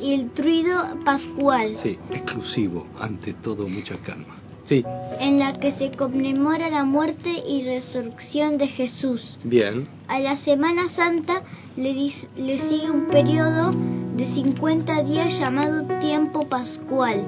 [0.00, 2.86] y el truido pascual, Sí, exclusivo.
[3.00, 4.36] Ante todo, mucha calma.
[4.64, 4.84] Sí,
[5.18, 9.38] en la que se conmemora la muerte y resurrección de Jesús.
[9.42, 9.88] bien.
[10.08, 11.42] A la Semana Santa
[11.76, 13.72] le, dis- le sigue un periodo
[14.16, 17.22] de 50 días llamado tiempo pascual.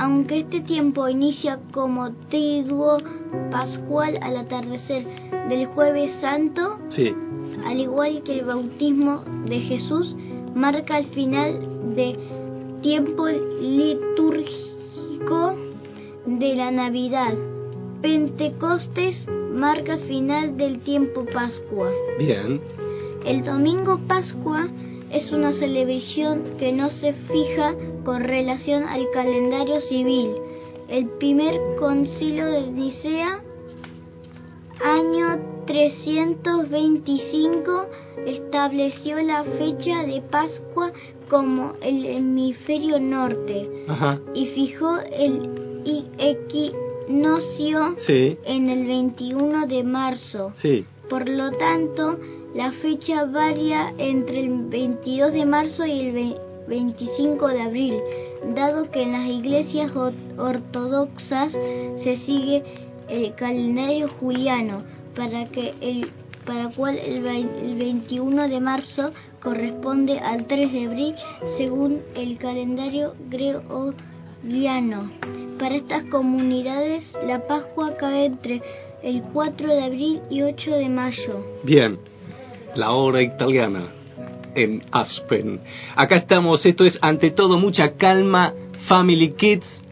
[0.00, 2.96] Aunque este tiempo inicia como triduo
[3.50, 5.04] pascual al atardecer
[5.50, 7.12] del jueves santo, Sí,
[7.66, 10.16] al igual que el bautismo de Jesús,
[10.54, 12.18] marca el final de
[12.80, 13.26] tiempo
[13.60, 15.54] litúrgico
[16.24, 17.34] de la Navidad.
[18.00, 21.90] Pentecostes marca final del tiempo Pascua.
[22.18, 22.58] Bien.
[23.26, 24.66] El domingo Pascua
[25.10, 27.74] es una celebración que no se fija
[28.10, 30.32] con relación al calendario civil.
[30.88, 33.38] El primer concilio de Nicea,
[34.82, 37.86] año 325,
[38.26, 40.90] estableció la fecha de Pascua
[41.28, 44.18] como el hemisferio norte Ajá.
[44.34, 45.48] y fijó el
[46.18, 48.36] equinoccio Sí.
[48.44, 50.52] en el 21 de marzo.
[50.60, 50.84] Sí.
[51.08, 52.18] Por lo tanto,
[52.56, 57.94] la fecha varía entre el 22 de marzo y el 25 de abril,
[58.54, 59.92] dado que en las iglesias
[60.38, 62.62] ortodoxas se sigue
[63.08, 64.82] el calendario juliano,
[65.14, 66.10] para que el
[66.46, 71.14] para cual el 21 de marzo corresponde al 3 de abril
[71.58, 75.12] según el calendario gregoriano.
[75.58, 78.62] Para estas comunidades la Pascua cae entre
[79.02, 81.44] el 4 de abril y 8 de mayo.
[81.62, 81.98] Bien.
[82.74, 83.99] La hora italiana
[84.54, 85.60] en Aspen.
[85.96, 88.52] Acá estamos, esto es ante todo mucha calma,
[88.88, 89.82] Family Kids,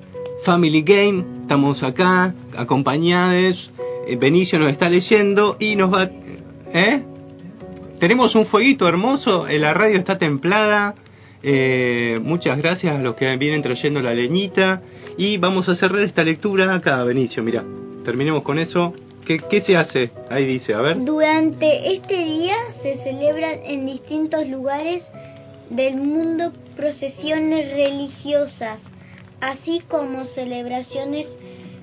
[0.45, 1.25] Family Game.
[1.43, 3.71] Estamos acá acompañados.
[4.07, 6.05] Eh, Benicio nos está leyendo y nos va...
[6.73, 7.03] ¿Eh?
[7.99, 10.95] Tenemos un fueguito hermoso, eh, la radio está templada.
[11.43, 14.83] Eh, muchas gracias a los que vienen trayendo la leñita.
[15.17, 17.65] Y vamos a cerrar esta lectura acá, Benicio, mira.
[18.05, 18.95] Terminemos con eso.
[19.27, 20.11] ¿Qué, ¿Qué se hace?
[20.31, 21.05] Ahí dice, a ver.
[21.05, 25.07] Durante este día se celebran en distintos lugares
[25.71, 28.81] del mundo procesiones religiosas,
[29.41, 31.27] así como celebraciones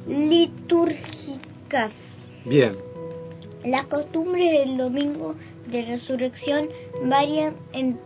[0.08, 1.92] litúrgicas.
[2.46, 2.74] Bien.
[3.64, 5.36] Las costumbres del domingo
[5.68, 6.70] de resurrección
[7.04, 8.00] varían en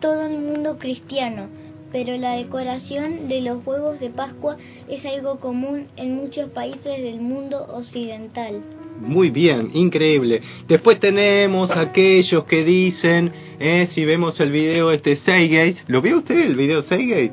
[0.00, 1.48] todo el mundo cristiano,
[1.94, 4.56] pero la decoración de los huevos de Pascua
[4.88, 8.60] es algo común en muchos países del mundo occidental.
[9.00, 10.40] Muy bien, increíble.
[10.66, 13.30] Después tenemos aquellos que dicen,
[13.60, 17.30] eh, si vemos el video este Seigate, ¿lo vio usted el video Seigate?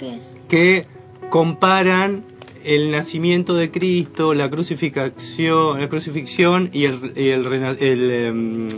[0.00, 0.36] ¿Qué es?
[0.48, 0.84] Que
[1.30, 2.24] comparan
[2.64, 8.68] el nacimiento de Cristo, la crucifixión, la crucifixión y el, y el, rena- el, em,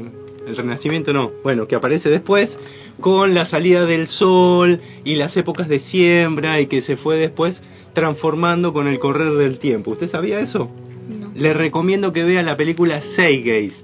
[0.47, 2.55] el renacimiento, no, bueno, que aparece después,
[3.01, 7.61] con la salida del sol y las épocas de siembra y que se fue después
[7.93, 9.93] transformando con el correr del tiempo.
[9.93, 10.71] ¿Usted sabía eso?
[11.09, 11.31] No.
[11.35, 13.75] Le recomiendo que vea la película Seigate.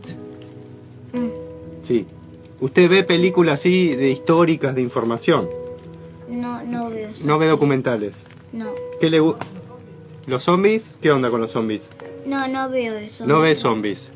[1.13, 2.07] Mm, Sí.
[2.61, 5.49] Usted ve películas así de históricas de información.
[6.29, 7.11] No, no veo.
[7.25, 8.15] No ve documentales.
[8.53, 9.19] No, ¿Qué le
[10.27, 10.83] ¿Los zombies?
[11.01, 11.83] ¿Qué onda con los zombies?
[12.27, 13.27] no, no veo eso.
[13.27, 14.11] No ve zombies.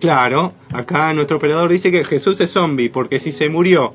[0.00, 3.92] Claro, acá nuestro operador dice que Jesús es zombie, porque si se murió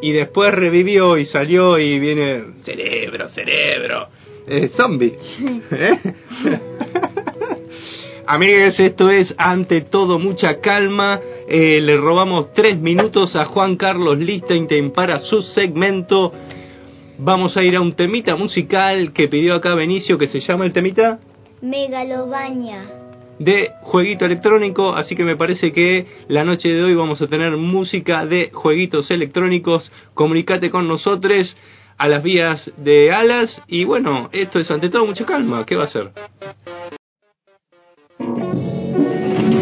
[0.00, 4.08] y después revivió y salió y viene cerebro, cerebro,
[4.46, 5.18] es zombie.
[5.70, 5.98] ¿Eh?
[8.26, 11.20] Amigues, esto es ante todo mucha calma.
[11.48, 16.32] Eh, le robamos tres minutos a Juan Carlos Lichtenstein para su segmento.
[17.18, 20.72] Vamos a ir a un temita musical que pidió acá Benicio, que se llama el
[20.72, 21.18] temita
[21.60, 22.97] Megalobaña.
[23.38, 27.56] De jueguito electrónico, así que me parece que la noche de hoy vamos a tener
[27.56, 29.90] música de jueguitos electrónicos.
[30.14, 31.56] Comunicate con nosotros
[31.96, 35.64] a las vías de alas y bueno, esto es ante todo mucha calma.
[35.66, 36.10] ¿Qué va a ser?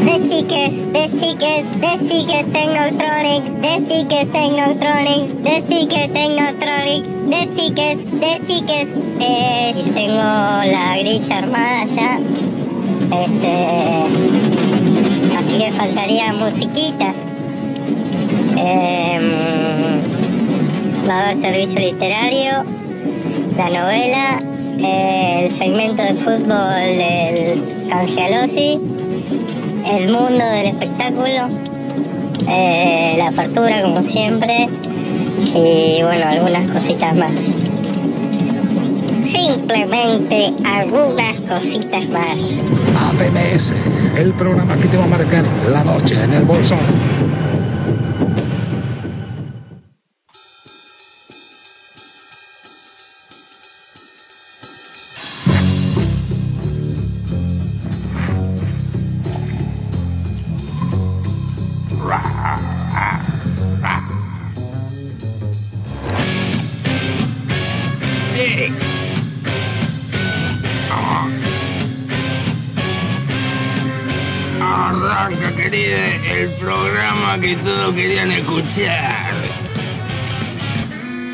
[0.06, 8.20] De chiques, de chiques, de chiques Technotronic, de chiques Technotronic, de chiques Technotronic, de chiques,
[8.20, 8.88] de chiques.
[9.20, 12.55] Eh, tengo la grilla armada ya.
[13.12, 13.52] Este.
[15.36, 17.14] Así que faltaría musiquita.
[18.58, 19.18] Eh,
[21.08, 22.52] va a haber servicio literario,
[23.56, 24.42] la novela,
[24.78, 28.80] el segmento de fútbol del Cangialosi
[29.86, 31.48] el mundo del espectáculo,
[32.48, 34.68] eh, la apertura como siempre
[35.54, 37.32] y bueno, algunas cositas más.
[39.32, 42.38] Simplemente algunas cositas más.
[42.96, 43.74] ATMS,
[44.16, 47.25] el programa que te va a marcar la noche en el bolsón.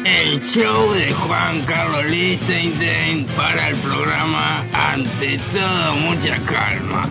[0.05, 7.09] El show de Juan Carlos Lichtenstein para el programa Ante todo mucha calma.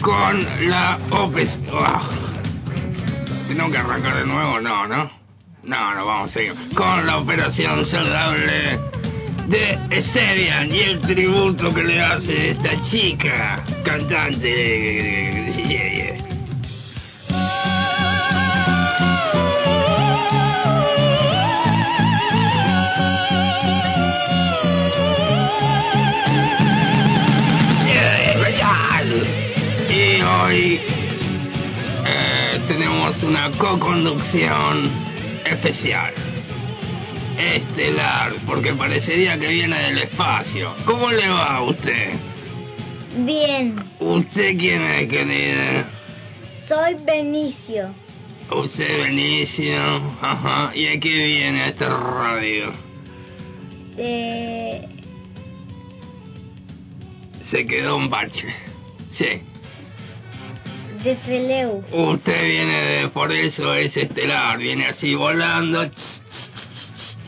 [0.00, 1.58] Con la OPES...
[1.72, 2.10] Ah.
[3.46, 4.60] ¿Tengo que arrancar de nuevo?
[4.60, 5.10] No, ¿no?
[5.62, 6.54] No, no, vamos a seguir.
[6.74, 8.80] Con la operación saludable
[9.46, 16.33] de Stevian y el tributo que le hace esta chica cantante de,
[30.64, 30.80] hoy
[32.06, 34.90] eh, tenemos una co-conducción
[35.44, 36.14] especial
[37.38, 40.72] estelar, porque parecería que viene del espacio.
[40.86, 42.12] ¿Cómo le va a usted?
[43.18, 45.86] Bien, ¿Usted quién es, querida?
[46.68, 47.88] soy Benicio.
[48.50, 49.82] Usted Benicio,
[50.22, 50.70] ajá.
[50.74, 52.72] ¿Y a qué viene a esta radio?
[53.96, 54.88] De...
[57.50, 58.46] Se quedó un bache.
[59.12, 59.40] Sí.
[61.04, 61.82] De.
[61.92, 65.84] Usted viene de, por eso es estelar, viene así volando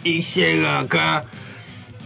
[0.03, 1.25] y llega acá.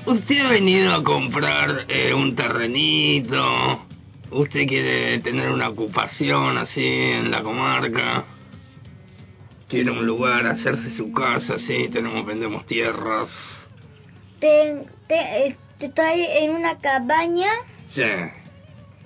[0.06, 3.86] Usted ha venido a comprar eh, un terrenito.
[4.32, 8.24] Usted quiere tener una ocupación así en la comarca.
[9.68, 13.28] Quiere un lugar, hacerse su casa, sí, tenemos, vendemos tierras.
[14.40, 17.50] Te, te- eh, estoy en una cabaña
[17.94, 18.02] Sí.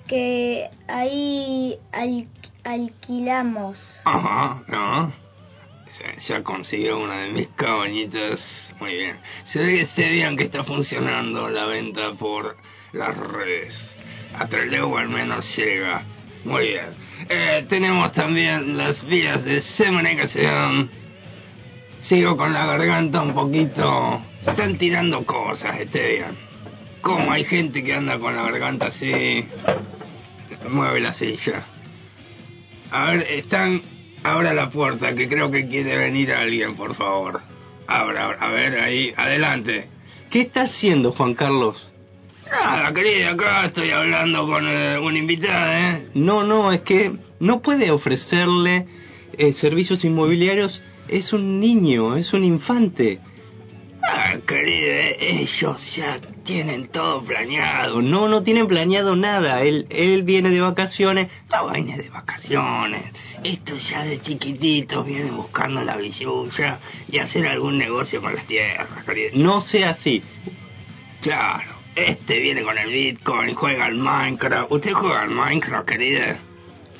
[0.07, 2.27] que ahí al-
[2.65, 3.79] alquilamos.
[4.03, 5.13] Ajá, ¿no?
[6.27, 8.41] Ya, consiguió una de mis cabañitas.
[8.79, 9.17] Muy bien.
[9.45, 12.57] Se ve que se vean que está funcionando la venta por
[12.91, 13.73] las redes.
[14.37, 16.03] A Trelew al menos llega.
[16.43, 16.87] Muy bien.
[17.29, 20.89] Eh, tenemos también las vías de comunicación.
[22.09, 24.21] Sigo con la garganta un poquito.
[24.45, 26.35] Están tirando cosas, Esteban.
[27.01, 29.47] Como hay gente que anda con la garganta así.
[30.67, 31.63] Mueve la silla.
[32.91, 33.81] A ver, están.
[34.23, 37.41] Abra la puerta, que creo que quiere venir alguien, por favor.
[37.85, 38.37] Abra, abra.
[38.39, 39.87] a ver, ahí, adelante.
[40.31, 41.91] ¿Qué está haciendo Juan Carlos?
[42.49, 46.07] Nada, querida, acá estoy hablando con eh, una invitada, ¿eh?
[46.15, 48.85] No, no, es que no puede ofrecerle
[49.37, 50.81] eh, servicios inmobiliarios.
[51.07, 53.19] Es un niño, es un infante.
[54.07, 58.01] Ah, querida, ellos ya tienen todo planeado.
[58.01, 59.61] No, no tienen planeado nada.
[59.61, 61.29] Él, él viene de vacaciones.
[61.51, 63.01] No viene de vacaciones.
[63.43, 66.79] Estos ya de chiquititos vienen buscando la billulla
[67.11, 69.31] y hacer algún negocio con las tierras, querida.
[69.33, 70.21] No sea así.
[71.21, 74.71] Claro, este viene con el Bitcoin, juega al Minecraft.
[74.71, 76.37] ¿Usted juega al Minecraft, querida?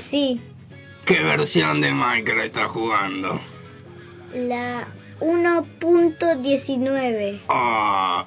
[0.10, 0.42] Sí,
[1.06, 3.40] ¿Qué versión de Minecraft está jugando?
[4.34, 4.88] la
[5.20, 7.40] 1.19.
[7.50, 8.26] Ah,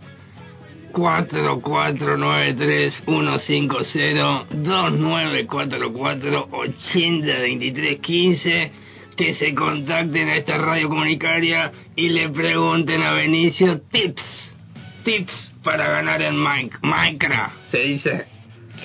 [7.48, 8.70] 4493-150-2944-802315
[9.16, 14.22] que se contacten a esta radio comunicaria y le pregunten a Benicio tips,
[15.04, 18.26] tips para ganar en Mine- Minecraft, ¿se dice?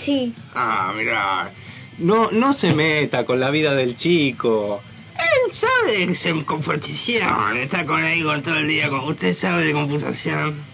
[0.06, 1.52] Sí, Ah, mira,
[2.00, 4.82] No, no se meta con la vida del chico.
[5.18, 9.36] Él sabe que es en computación, está con ahí con todo el día, con, ¿usted
[9.36, 10.74] sabe de computación?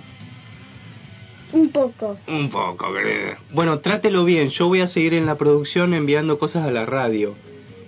[1.51, 2.17] un poco.
[2.27, 3.35] Un poco, querido.
[3.51, 4.49] Bueno, trátelo bien.
[4.49, 7.35] Yo voy a seguir en la producción enviando cosas a la radio.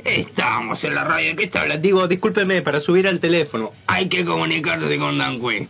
[0.04, 1.84] Estamos en la radio, ¿qué está hablando?
[1.84, 3.72] Digo, discúlpeme, para subir al teléfono.
[3.86, 5.70] Hay que comunicarse con Dan Quinn.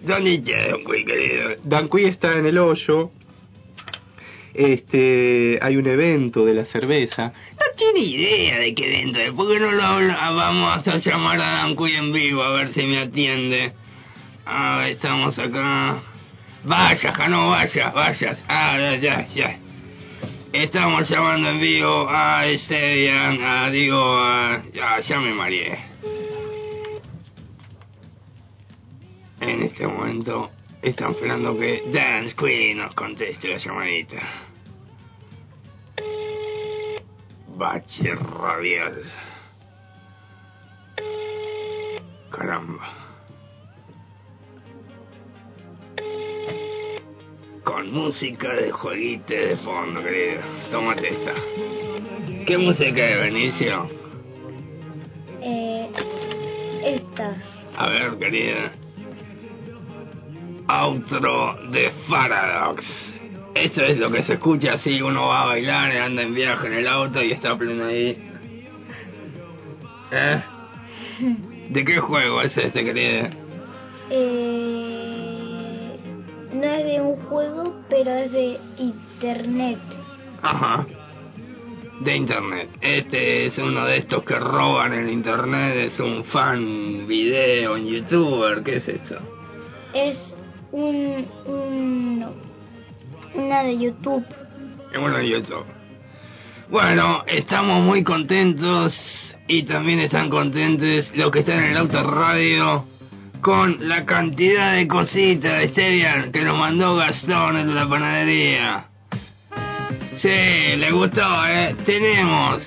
[0.00, 1.50] ¿Dónde está Dan Quinn, querido?
[1.62, 3.10] Danqui está en el hoyo.
[4.54, 7.32] Este, hay un evento de la cerveza.
[7.52, 9.32] No tiene idea de qué dentro de...
[9.32, 10.30] ¿Por qué no lo habla?
[10.30, 13.72] Vamos a llamar a Dan Quinn en vivo a ver si me atiende.
[14.46, 16.00] A ver, estamos acá.
[16.64, 18.38] Vaya, Jano, vaya, vaya.
[18.48, 19.58] Ah, ya, ya.
[20.52, 24.62] Estamos llamando en vivo a Esteban, a, digo, a...
[24.72, 25.78] Ya, ya me mareé.
[29.40, 30.50] En este momento
[30.82, 34.16] están esperando que Dance Queen nos conteste la llamadita.
[37.56, 39.02] Bache radial.
[42.30, 42.94] Caramba.
[47.64, 50.40] Con música de jueguite de fondo, querido.
[50.70, 51.34] Tómate esta.
[52.46, 53.88] ¿Qué música es, Benicio?
[55.42, 55.90] Eh,
[56.84, 57.36] esta.
[57.76, 58.72] A ver, querida.
[60.68, 62.84] Outro de Paradox.
[63.54, 66.74] Eso es lo que se escucha así, uno va a bailar, anda en viaje en
[66.74, 68.18] el auto y está pleno ahí.
[70.10, 70.42] ¿Eh?
[71.70, 73.30] ¿De qué juego es este, querida?
[74.10, 75.98] Eh,
[76.52, 79.80] no es de un juego, pero es de internet.
[80.42, 80.86] Ajá.
[82.00, 82.68] De internet.
[82.82, 88.62] Este es uno de estos que roban el internet, es un fan video, un youtuber,
[88.62, 89.18] ¿qué es esto?
[89.94, 90.34] Es
[90.72, 92.48] un, un
[93.34, 94.24] una de YouTube.
[94.98, 95.64] Bueno de YouTube.
[96.70, 98.94] Bueno, estamos muy contentos
[99.46, 102.84] y también están contentos los que están en el auto radio
[103.40, 108.84] con la cantidad de cositas, Esteban, que nos mandó Gastón en la panadería.
[110.18, 111.76] Sí, le gustó, ¿eh?
[111.86, 112.62] Tenemos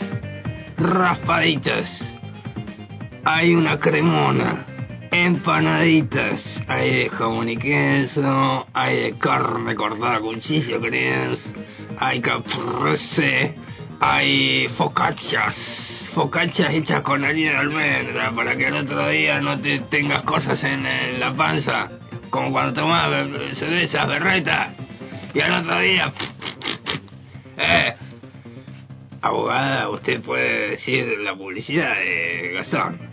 [0.77, 1.85] raspaditas.
[3.25, 4.70] Hay una cremona.
[5.11, 6.41] Empanaditas.
[6.69, 8.65] Hay de jamón y queso.
[8.73, 11.53] Hay de carne cortada a cuchillo, ¿crees?
[11.99, 13.55] Hay caprese.
[13.99, 15.53] Hay focaccias.
[16.13, 20.63] Focaccias hechas con harina de almendra para que el otro día no te tengas cosas
[20.63, 21.89] en, la panza.
[22.29, 24.73] Como cuando tomás eh, cerveza, berreta.
[25.33, 26.13] Y al otro día
[27.57, 27.93] eh,
[29.21, 33.10] abogada, usted puede decir la publicidad de Gastón.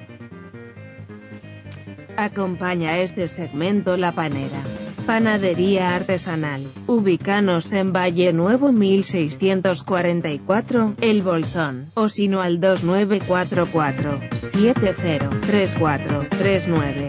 [2.18, 4.64] Acompaña este segmento La Panera.
[5.06, 6.66] Panadería artesanal.
[6.88, 11.92] Ubicanos en Valle Nuevo 1644, El Bolsón.
[11.94, 14.18] O si no al 2944
[14.52, 17.08] 703439.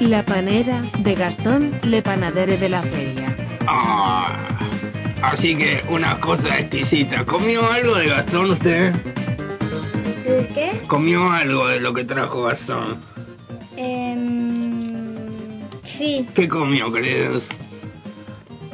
[0.00, 3.34] La Panera de Gastón Le Panadere de la Feria.
[3.66, 4.36] Ah,
[5.22, 7.24] así que una cosa exquisita.
[7.24, 8.92] ¿Comió algo de Gastón usted?
[8.92, 10.82] ¿De qué?
[10.88, 13.16] ¿Comió algo de lo que trajo Gastón?
[13.76, 15.68] Em,
[15.98, 17.44] sí, ¿Qué comió, queridos?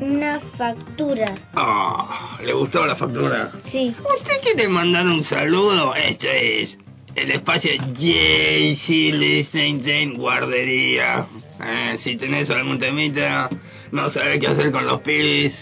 [0.01, 1.33] una factura.
[1.55, 3.53] Ah, ¿le gustó la factura?
[3.71, 3.95] Sí.
[4.19, 5.95] ¿Usted quiere mandar un saludo?
[5.95, 6.77] Este es
[7.15, 11.27] el espacio JC Liechtenstein Guardería.
[11.65, 13.49] Eh, si tenés algún temita,
[13.93, 15.55] no sabés qué hacer con los pibis,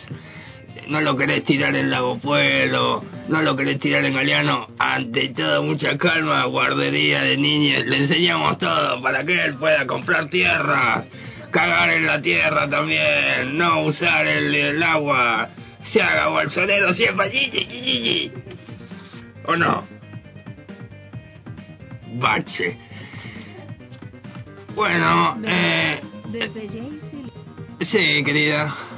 [0.91, 5.63] no lo querés tirar en Lago Pueblo, no lo querés tirar en Galeano, ante todo
[5.63, 11.07] mucha calma, guardería de niños, le enseñamos todo para que él pueda comprar tierras,
[11.53, 15.49] cagar en la tierra también, no usar el, el agua,
[15.93, 18.33] se haga bolsonero siempre, yi.
[19.47, 19.87] ¿o no?
[22.15, 22.77] Bache.
[24.75, 26.01] Bueno, eh,
[27.81, 28.90] sí, querida.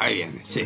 [0.00, 0.62] Ahí viene, sí.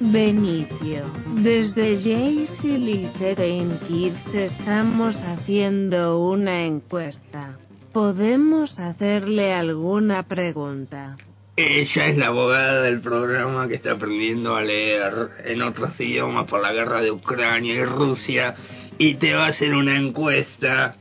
[0.00, 7.56] Benicio, desde Jaycee Listein Kids estamos haciendo una encuesta.
[7.94, 11.16] ¿Podemos hacerle alguna pregunta?
[11.56, 16.60] Ella es la abogada del programa que está aprendiendo a leer en otros idiomas por
[16.60, 18.54] la guerra de Ucrania y Rusia
[18.98, 20.96] y te va a hacer una encuesta.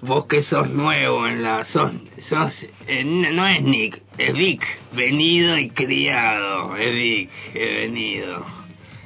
[0.00, 1.64] Vos que sos nuevo en la...
[1.64, 1.90] Sos,
[2.28, 2.52] sos,
[2.86, 6.76] eh, no es Nick, es Vic, venido y criado.
[6.76, 8.46] Es Vic, he venido.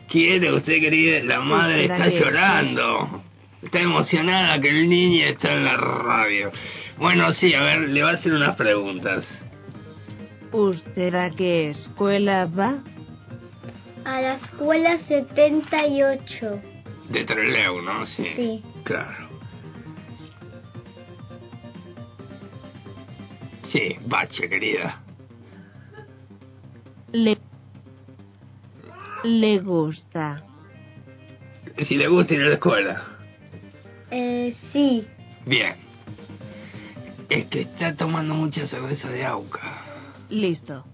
[0.08, 1.24] ¿Quiere usted, querida?
[1.24, 3.22] La madre está llorando.
[3.62, 6.50] Está emocionada que el niño está en la radio.
[6.98, 9.24] Bueno, sí, a ver, le va a hacer unas preguntas.
[10.52, 12.82] ¿Usted a qué escuela va?
[14.04, 16.60] A la escuela 78.
[17.08, 18.04] De Treleu, ¿no?
[18.04, 18.24] Sí.
[18.36, 18.62] Sí.
[18.84, 19.31] Claro.
[23.72, 25.00] Sí, bache, querida.
[27.12, 27.38] Le...
[29.24, 30.42] Le gusta.
[31.88, 33.02] Si le gusta ir a la escuela.
[34.10, 35.06] Eh, sí.
[35.46, 35.76] Bien.
[37.30, 39.60] Es que está tomando mucha cerveza de Auca.
[40.28, 40.84] Listo.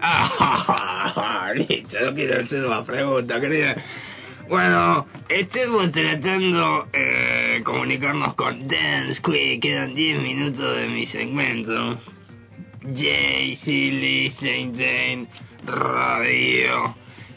[0.00, 3.82] Ah, listo, no quiero hacer más preguntas, querida.
[4.48, 9.60] Bueno, estemos tratando eh, comunicarnos con Dance Quick.
[9.60, 11.98] Quedan 10 minutos de mi segmento.
[12.94, 15.28] JC Liechtenstein
[15.64, 16.94] Radio.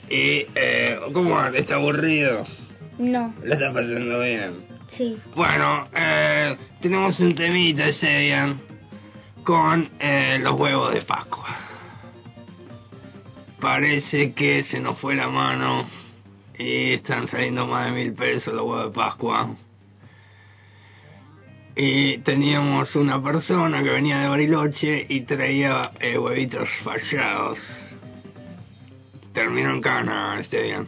[0.10, 1.42] Y, eh, ¿cómo?
[1.46, 2.44] ¿Está aburrido?
[2.98, 3.34] No.
[3.44, 4.66] ¿La está pasando bien?
[4.98, 5.18] Sí.
[5.36, 8.60] Bueno, eh, tenemos un temita, Sebian,
[9.44, 11.58] con eh, los huevos de Pascua.
[13.60, 15.88] Parece que se nos fue la mano
[16.58, 19.56] y están saliendo más de mil pesos los huevos de Pascua.
[21.84, 27.58] Y teníamos una persona que venía de Bariloche y traía eh, huevitos fallados.
[29.34, 30.88] Terminó en cana, Esteban.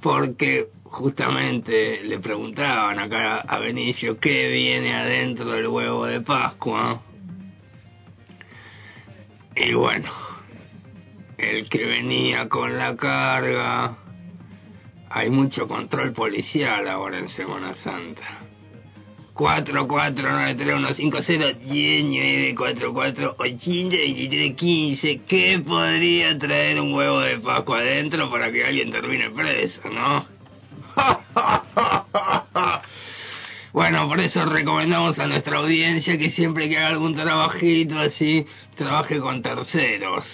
[0.00, 7.02] Porque justamente le preguntaban acá a Benicio qué viene adentro del huevo de Pascua.
[9.54, 10.10] Y bueno,
[11.36, 13.98] el que venía con la carga
[15.10, 18.51] Hay mucho control policial ahora en Semana Santa.
[19.34, 28.52] 4493150 10 44 80 23 15 ¿Qué podría traer un huevo de Pascua adentro para
[28.52, 30.26] que alguien termine preso, no?
[33.72, 38.44] Bueno, por eso recomendamos a nuestra audiencia que siempre que haga algún trabajito así,
[38.76, 40.26] trabaje con terceros.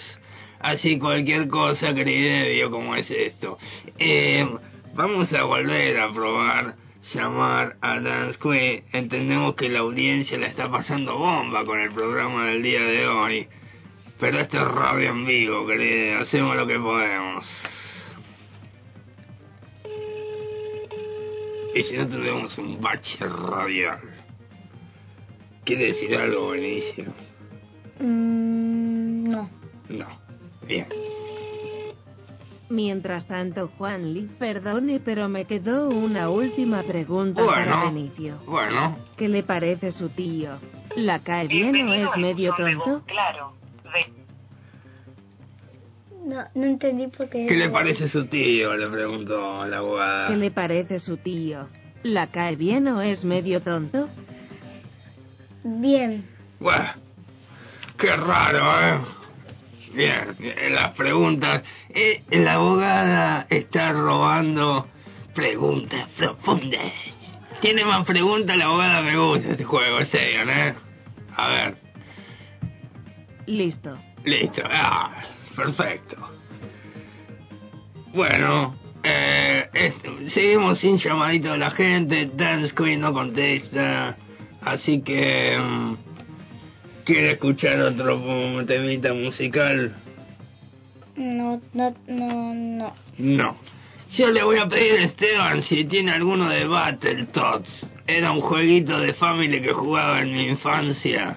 [0.59, 3.57] Así cualquier cosa, querido, como es esto.
[3.97, 4.45] Eh,
[4.93, 6.75] vamos a volver a probar
[7.13, 8.83] llamar a Dance Queen.
[8.91, 13.47] Entendemos que la audiencia la está pasando bomba con el programa del día de hoy.
[14.19, 16.19] Pero esto es radio en vivo, querido.
[16.19, 17.45] Hacemos lo que podemos.
[21.75, 24.01] Y si no tendremos un bache radial.
[25.63, 27.05] ¿Quiere decir algo, Benicio?
[27.99, 29.49] Mm, no.
[29.89, 30.07] No.
[30.67, 30.87] Bien.
[32.89, 37.85] Mientras tanto, Juan Lee, perdone, pero me quedó una última pregunta para Bueno.
[37.85, 38.39] Benicio.
[38.47, 38.97] Bueno.
[39.15, 40.57] ¿Qué le parece su tío?
[40.95, 43.03] ¿La cae bien o es medio tonto?
[43.05, 43.53] Claro.
[46.25, 47.45] No, no entendí por qué.
[47.45, 48.75] ¿Qué le parece su tío?
[48.75, 50.27] Le preguntó la abogada.
[50.29, 51.67] ¿Qué le parece su tío?
[52.01, 54.09] ¿La cae bien o es medio tonto?
[55.63, 56.25] Bien.
[56.59, 56.89] Bueno,
[57.99, 59.18] qué raro, ¿eh?
[59.93, 61.63] Bien, en las preguntas.
[61.89, 64.87] Eh, la abogada está robando
[65.33, 66.91] preguntas profundas.
[67.61, 70.73] Tiene más preguntas la abogada, me gusta este juego, en serio, ¿eh?
[71.35, 71.75] A ver,
[73.47, 73.97] Listo.
[74.23, 74.61] listo.
[74.65, 75.21] Ah,
[75.55, 76.15] perfecto.
[78.13, 79.93] Bueno, eh,
[80.33, 82.29] seguimos sin llamadito de la gente.
[82.33, 84.15] Dance Queen no contesta.
[84.61, 85.57] Así que...
[87.09, 89.95] ¿Quiere escuchar otro temita musical?
[91.15, 92.93] No, no, no, no.
[93.17, 93.57] No.
[94.11, 97.95] Yo le voy a pedir a Esteban si tiene alguno de Battletoads.
[98.05, 101.35] Era un jueguito de Family que jugaba en mi infancia.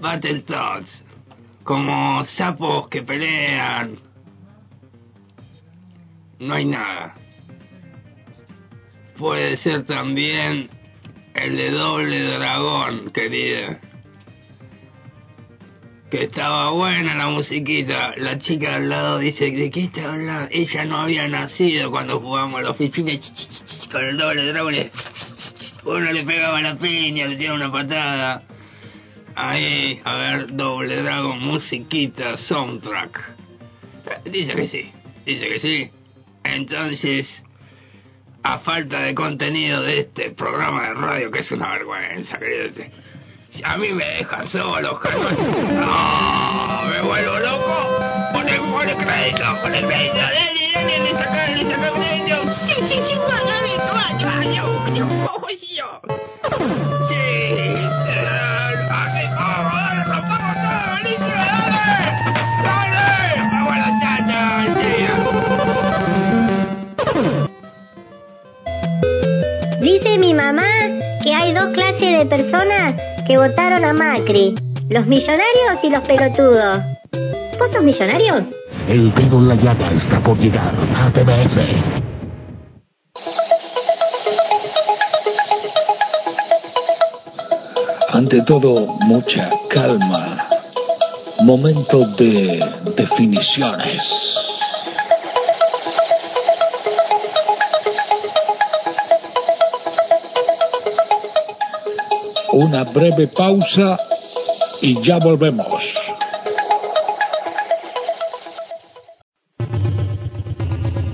[0.00, 1.04] Battletoads.
[1.64, 3.96] Como sapos que pelean.
[6.38, 7.16] No hay nada.
[9.18, 10.70] Puede ser también
[11.36, 13.78] el de doble dragón, querida.
[16.10, 18.14] Que estaba buena la musiquita.
[18.16, 20.48] La chica al lado dice, ¿de qué está hablando?
[20.50, 24.16] Ella no había nacido cuando jugábamos a los fichines ch, ch, ch, ch, con el
[24.16, 24.74] doble dragón.
[25.84, 28.42] Uno le pegaba la piña, le tiraba una patada.
[29.34, 33.34] Ahí, a ver, doble dragón, musiquita, soundtrack.
[34.24, 34.90] Dice que sí,
[35.26, 35.90] dice que sí.
[36.44, 37.28] Entonces,
[38.46, 42.84] a falta de contenido de este programa de radio, que es una vergüenza, querido.
[43.64, 45.32] A mí me dejan solo, Carlos.
[45.32, 46.82] ¡No!
[46.88, 47.98] ¡Me vuelvo loco!
[48.32, 49.42] ¡Pone, pone crédito!
[49.62, 50.16] ¡Pone crédito!
[50.16, 50.98] ¡Dale, dale!
[51.00, 52.36] ¡Le saca, le saca crédito!
[52.66, 53.18] ¡Sí, sí, sí!
[53.26, 54.44] ¡Dale, toma, toma!
[54.54, 54.76] ¡Yo,
[71.56, 72.94] dos clases de personas
[73.26, 74.54] que votaron a Macri,
[74.90, 76.82] los millonarios y los pelotudos.
[77.58, 78.46] ¿Vos sos millonario?
[78.88, 81.58] El dedo en la llaga está por llegar a TBS.
[88.12, 90.48] Ante todo, mucha calma.
[91.42, 92.64] Momento de
[92.96, 94.02] definiciones.
[102.58, 103.98] Una breve pausa
[104.80, 105.82] y ya volvemos.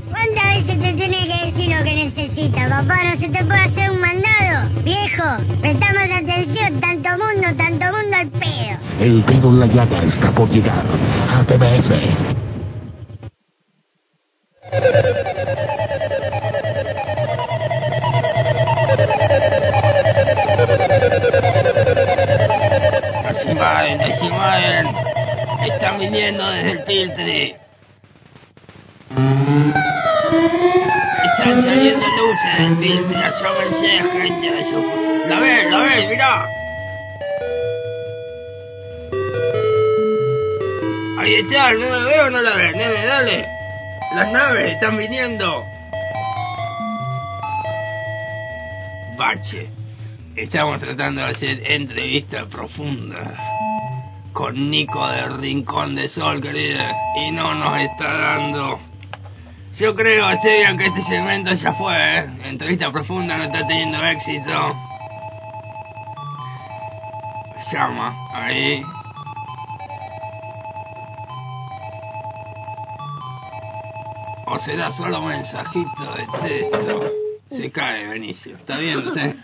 [0.08, 3.02] ¿Cuántas veces te tiene que decir lo que necesita, papá?
[3.02, 4.82] ¿No se te puede hacer un mandado?
[4.84, 5.24] Viejo,
[5.60, 8.78] prestamos atención, tanto mundo, tanto mundo al pedo.
[9.00, 10.84] El dedo en la llaga está por llegar
[11.28, 12.51] a TBS.
[44.32, 45.62] Naves están viniendo.
[49.16, 49.68] Bache.
[50.34, 53.34] Estamos tratando de hacer entrevista profunda
[54.32, 56.90] con Nico del Rincón de Sol, querida,
[57.22, 58.80] y no nos está dando.
[59.78, 61.94] Yo creo, Esteban, que este segmento ya fue.
[61.94, 62.30] ¿eh?
[62.44, 64.74] Entrevista profunda no está teniendo éxito.
[67.70, 68.82] Llama, ahí.
[74.52, 77.10] O será solo mensajito de texto.
[77.48, 78.56] Se cae, Benicio.
[78.56, 79.34] ¿Está bien usted?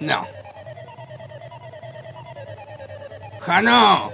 [0.00, 0.26] No.
[3.38, 4.10] Jano.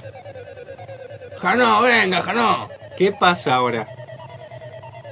[1.40, 2.68] Jano, venga, Jano.
[2.98, 3.88] ¿Qué pasa ahora?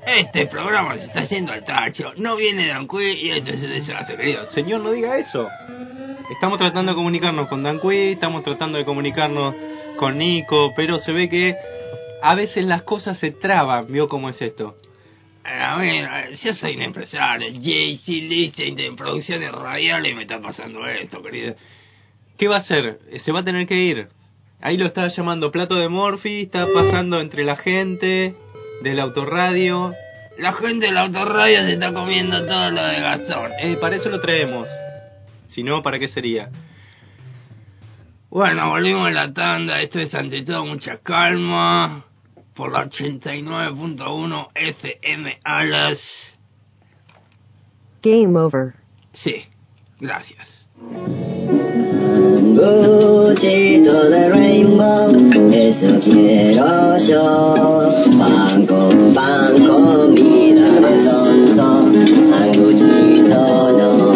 [0.07, 2.13] Este programa se está haciendo al tacho.
[2.19, 4.51] No viene Danqui y esto es un desastre, querido.
[4.51, 5.49] Señor, no diga eso.
[6.31, 9.55] Estamos tratando de comunicarnos con Danqui, estamos tratando de comunicarnos
[9.97, 11.57] con Nico, pero se ve que
[12.23, 13.87] a veces las cosas se traban.
[13.91, 14.77] ¿Vio cómo es esto?
[15.45, 20.87] A ver, yo soy un empresario, JC Listing de producciones radiales y me está pasando
[20.87, 21.55] esto, querido.
[22.37, 22.99] ¿Qué va a hacer?
[23.25, 24.09] Se va a tener que ir.
[24.61, 28.35] Ahí lo está llamando Plato de Morphy, está pasando entre la gente
[28.83, 29.95] del autorradio.
[30.37, 33.53] La gente del autorradio se está comiendo todo lo de Gastón.
[33.61, 34.69] Eh, para eso lo traemos.
[35.49, 36.51] Si no, ¿para qué sería?
[38.31, 39.81] Bueno, volvimos a la tanda.
[39.81, 42.05] Esto es ante todo mucha calma.
[42.59, 46.01] Por la 89.1 FM Alas.
[48.03, 48.75] Game over.
[49.13, 49.45] Sí,
[50.01, 50.67] gracias.
[52.57, 55.15] Buchito de Rainbow,
[55.53, 57.55] eso quiero yo.
[58.19, 61.93] Pan con pan, comida de sonso,
[62.33, 64.11] sanguchito no.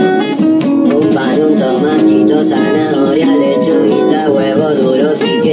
[0.98, 5.51] Un pan, un tomatito, zanahoria, lechuguita, huevo duro si quieres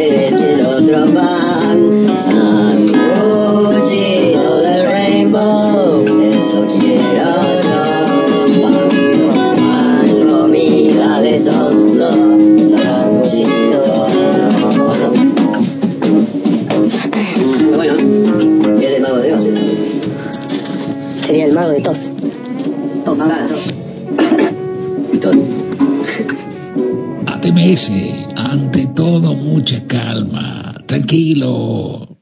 [27.72, 32.17] Ante todo mucha calma, tranquilo.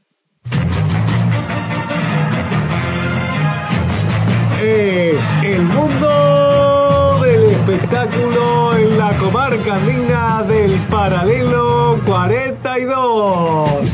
[4.62, 13.88] Es el mundo del espectáculo en la comarca andina del paralelo 42.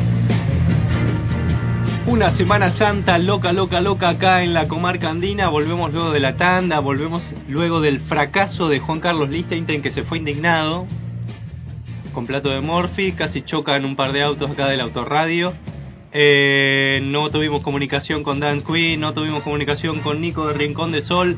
[2.09, 5.51] Una Semana Santa loca, loca, loca acá en la comarca andina.
[5.51, 10.03] Volvemos luego de la tanda, volvemos luego del fracaso de Juan Carlos Lichtenstein que se
[10.03, 10.89] fue indignado
[12.15, 15.53] con plato de Morphy, casi choca en un par de autos acá del autorradio.
[16.13, 21.03] Eh, no tuvimos comunicación con Dan Quinn, no tuvimos comunicación con Nico de Rincón de
[21.03, 21.37] Sol.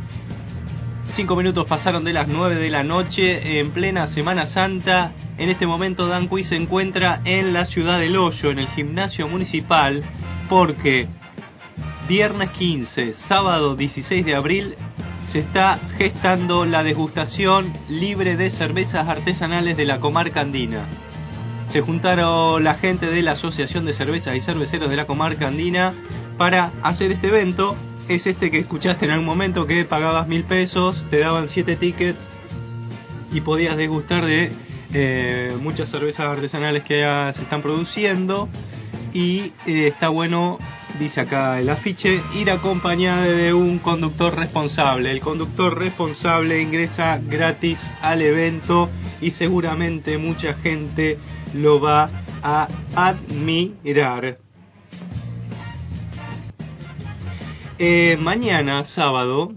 [1.14, 5.12] Cinco minutos pasaron de las nueve de la noche en plena Semana Santa.
[5.38, 9.26] En este momento Dan Quinn se encuentra en la ciudad del Hoyo, en el gimnasio
[9.26, 10.04] municipal,
[10.50, 11.08] porque
[12.06, 14.74] viernes 15, sábado 16 de abril,
[15.32, 20.86] se está gestando la degustación libre de cervezas artesanales de la comarca andina.
[21.68, 25.94] Se juntaron la gente de la Asociación de Cervezas y Cerveceros de la comarca andina
[26.38, 27.76] para hacer este evento.
[28.08, 32.20] Es este que escuchaste en algún momento que pagabas mil pesos, te daban siete tickets
[33.32, 34.52] y podías degustar de
[34.94, 37.02] eh, muchas cervezas artesanales que
[37.34, 38.48] se están produciendo.
[39.16, 40.58] Y eh, está bueno,
[40.98, 45.10] dice acá el afiche, ir acompañado de un conductor responsable.
[45.10, 48.90] El conductor responsable ingresa gratis al evento
[49.22, 51.16] y seguramente mucha gente
[51.54, 52.10] lo va
[52.42, 54.36] a admirar.
[57.78, 59.50] Eh, mañana, sábado,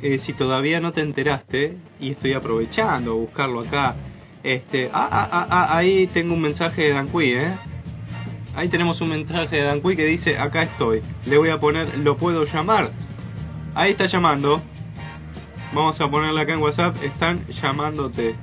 [0.00, 3.96] eh, si todavía no te enteraste, y estoy aprovechando a buscarlo acá,
[4.44, 7.69] este, ah, ah, ah, ahí tengo un mensaje de Danqui, ¿eh?
[8.54, 11.02] Ahí tenemos un mensaje de Danqui que dice, acá estoy.
[11.26, 12.90] Le voy a poner, lo puedo llamar.
[13.74, 14.60] Ahí está llamando.
[15.72, 18.34] Vamos a ponerle acá en WhatsApp, están llamándote.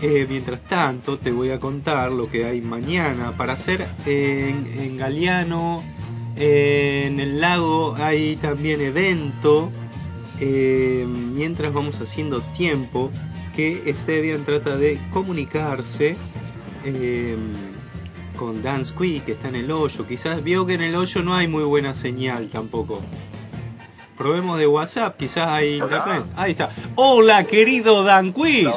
[0.00, 4.96] Eh, mientras tanto, te voy a contar lo que hay mañana para hacer en, en
[4.96, 5.82] Galeano,
[6.36, 9.72] eh, en el lago hay también evento.
[10.40, 13.10] Eh, mientras vamos haciendo tiempo,
[13.56, 16.16] que Estevian trata de comunicarse
[16.84, 17.36] eh,
[18.36, 20.06] con Dan Squee, que está en el hoyo.
[20.06, 23.02] Quizás vio que en el hoyo no hay muy buena señal tampoco.
[24.16, 26.24] Probemos de WhatsApp, quizás hay internet.
[26.36, 26.70] Ahí está.
[26.96, 28.68] Hola, querido Dan Quiz.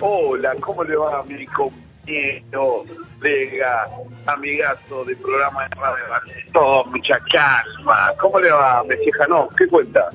[0.00, 2.84] Hola, ¿cómo le va mi compañero,
[3.18, 3.88] colega,
[4.26, 8.12] amigazo del programa de Radio Todo, mucha calma.
[8.20, 10.10] ¿Cómo le va, Messi no ¿Qué cuenta?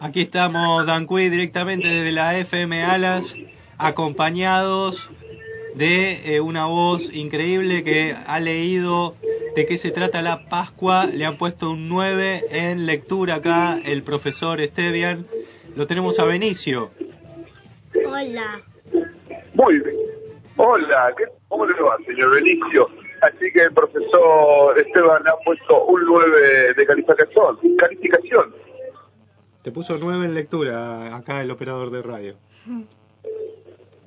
[0.00, 3.24] Aquí estamos, Dan Quiz, directamente desde la FM Alas,
[3.84, 4.96] acompañados
[5.74, 9.14] de eh, una voz increíble que ha leído
[9.54, 11.06] de qué se trata la Pascua.
[11.06, 15.26] Le han puesto un 9 en lectura acá el profesor Estevian.
[15.76, 16.92] Lo tenemos a Benicio.
[18.06, 18.62] Hola.
[19.54, 19.96] Muy bien.
[20.56, 22.88] Hola, ¿qué, ¿cómo le va, señor Benicio?
[23.20, 27.58] Así que el profesor Esteban le ha puesto un 9 de calificación.
[27.76, 28.54] Calificación.
[29.62, 32.36] Te puso 9 en lectura acá el operador de radio.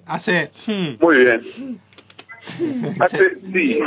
[0.07, 0.51] Hace...
[0.65, 0.95] hmm.
[0.99, 1.79] Muy bien.
[3.01, 3.79] Hace, sí,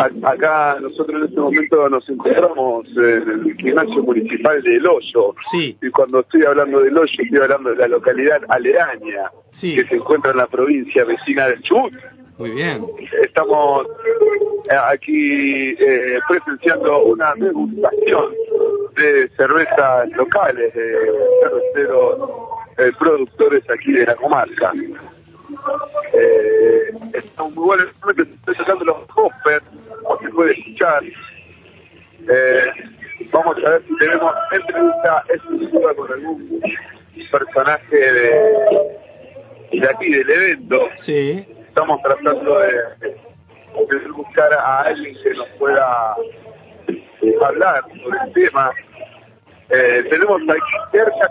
[0.00, 5.34] A- acá nosotros en este momento nos encontramos en el gimnasio municipal de El Hoyo.
[5.52, 5.76] Sí.
[5.80, 9.76] Y cuando estoy hablando del Hoyo, estoy hablando de la localidad aledaña, Sí.
[9.76, 11.92] que se encuentra en la provincia vecina de Chubut.
[12.38, 12.84] Muy bien.
[13.22, 13.86] Estamos
[14.72, 18.32] eh, aquí eh, presenciando una degustación
[18.96, 20.94] de cervezas locales, de
[21.44, 22.30] cerveceros
[22.78, 24.72] eh, productores aquí de la comarca.
[26.12, 29.64] Eh, estamos muy buenos, se estoy tocando los hoppers,
[30.20, 31.02] se puede escuchar.
[32.28, 32.66] Eh,
[33.32, 36.62] vamos a ver si tenemos entrevista exclusiva con algún
[37.30, 38.30] personaje de,
[39.72, 40.88] de aquí, del evento.
[40.98, 41.46] Sí.
[41.68, 46.16] Estamos tratando de, de buscar a alguien que nos pueda
[46.88, 48.72] eh, hablar sobre el tema.
[49.70, 51.30] Eh, tenemos aquí cerca,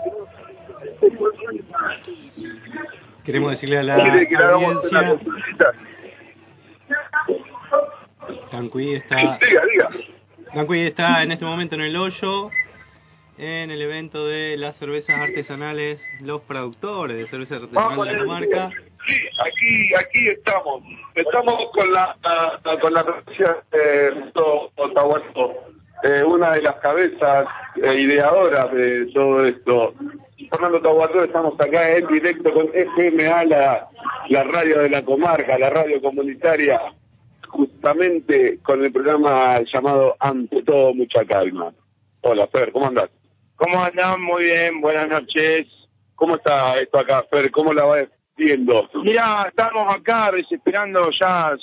[3.24, 5.18] Queremos decirle a la audiencia...
[8.50, 9.16] Tancuy está...
[9.16, 9.88] Diga, diga.
[10.54, 12.50] Tancuy está en este momento en el hoyo,
[13.38, 18.70] en el evento de las cervezas artesanales, los productores de cervezas artesanales de la comarca.
[19.06, 20.82] Sí, aquí, aquí estamos.
[21.14, 25.54] Estamos con la, la- con la de Roberto Otahualco,
[26.02, 27.46] eh, una de las cabezas
[27.82, 29.94] eh, ideadoras de todo esto.
[30.50, 33.88] Fernando Tahuató, estamos acá en directo con FMA, la,
[34.28, 36.80] la radio de la comarca, la radio comunitaria,
[37.48, 41.72] justamente con el programa llamado Ante todo mucha calma.
[42.22, 43.10] Hola, Fer, ¿cómo andás?
[43.56, 44.22] ¿Cómo andan?
[44.22, 45.66] Muy bien, buenas noches.
[46.14, 47.50] ¿Cómo está esto acá, Fer?
[47.50, 48.88] ¿Cómo la vas viendo?
[49.04, 51.56] Mira, estamos acá desesperando ya, a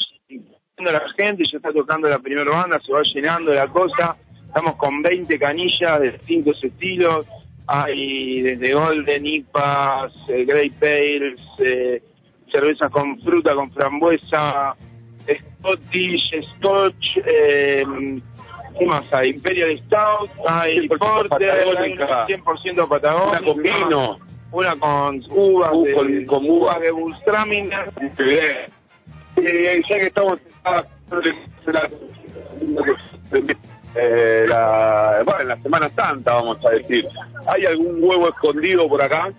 [0.77, 4.15] la gente, ya está tocando la primera banda, se va llenando la cosa.
[4.58, 7.28] Estamos con 20 canillas de distintos estilos.
[7.68, 12.01] Hay desde Golden, IPAs, eh, Grey Pales, eh,
[12.51, 14.76] cervezas con fruta, con frambuesa,
[15.60, 17.84] Scottish, Scotch, eh,
[18.80, 19.30] ¿qué más hay?
[19.30, 22.26] Imperial Stout, hay 100% Porter, hay patagónica.
[22.26, 23.38] 100% patagónica.
[23.38, 24.20] Una con vino.
[24.51, 26.80] Una con uvas, Uh, de, con- con uvas.
[26.82, 26.91] de
[28.24, 28.41] bien.
[29.36, 30.39] Eh, ya que estamos
[33.99, 37.05] eh, la, bueno, en la Semana Santa, vamos a decir,
[37.47, 39.29] ¿hay algún huevo escondido por acá?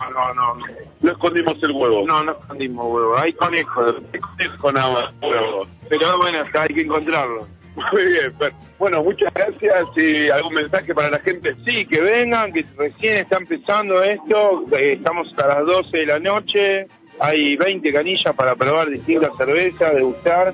[0.00, 0.64] No, no, no.
[1.00, 2.06] No escondimos el huevo.
[2.06, 3.18] No, no escondimos huevo.
[3.18, 3.96] Hay conejos.
[4.12, 5.66] Hay conejo nada más, huevo.
[5.88, 7.48] Pero bueno, acá hay que encontrarlo.
[7.92, 8.52] Muy bien, Fer.
[8.78, 11.54] Bueno, muchas gracias y algún mensaje para la gente.
[11.64, 14.64] Sí, que vengan, que recién está empezando esto.
[14.76, 16.86] eh, Estamos a las 12 de la noche.
[17.20, 20.52] Hay 20 canillas para probar distintas cervezas, degustar.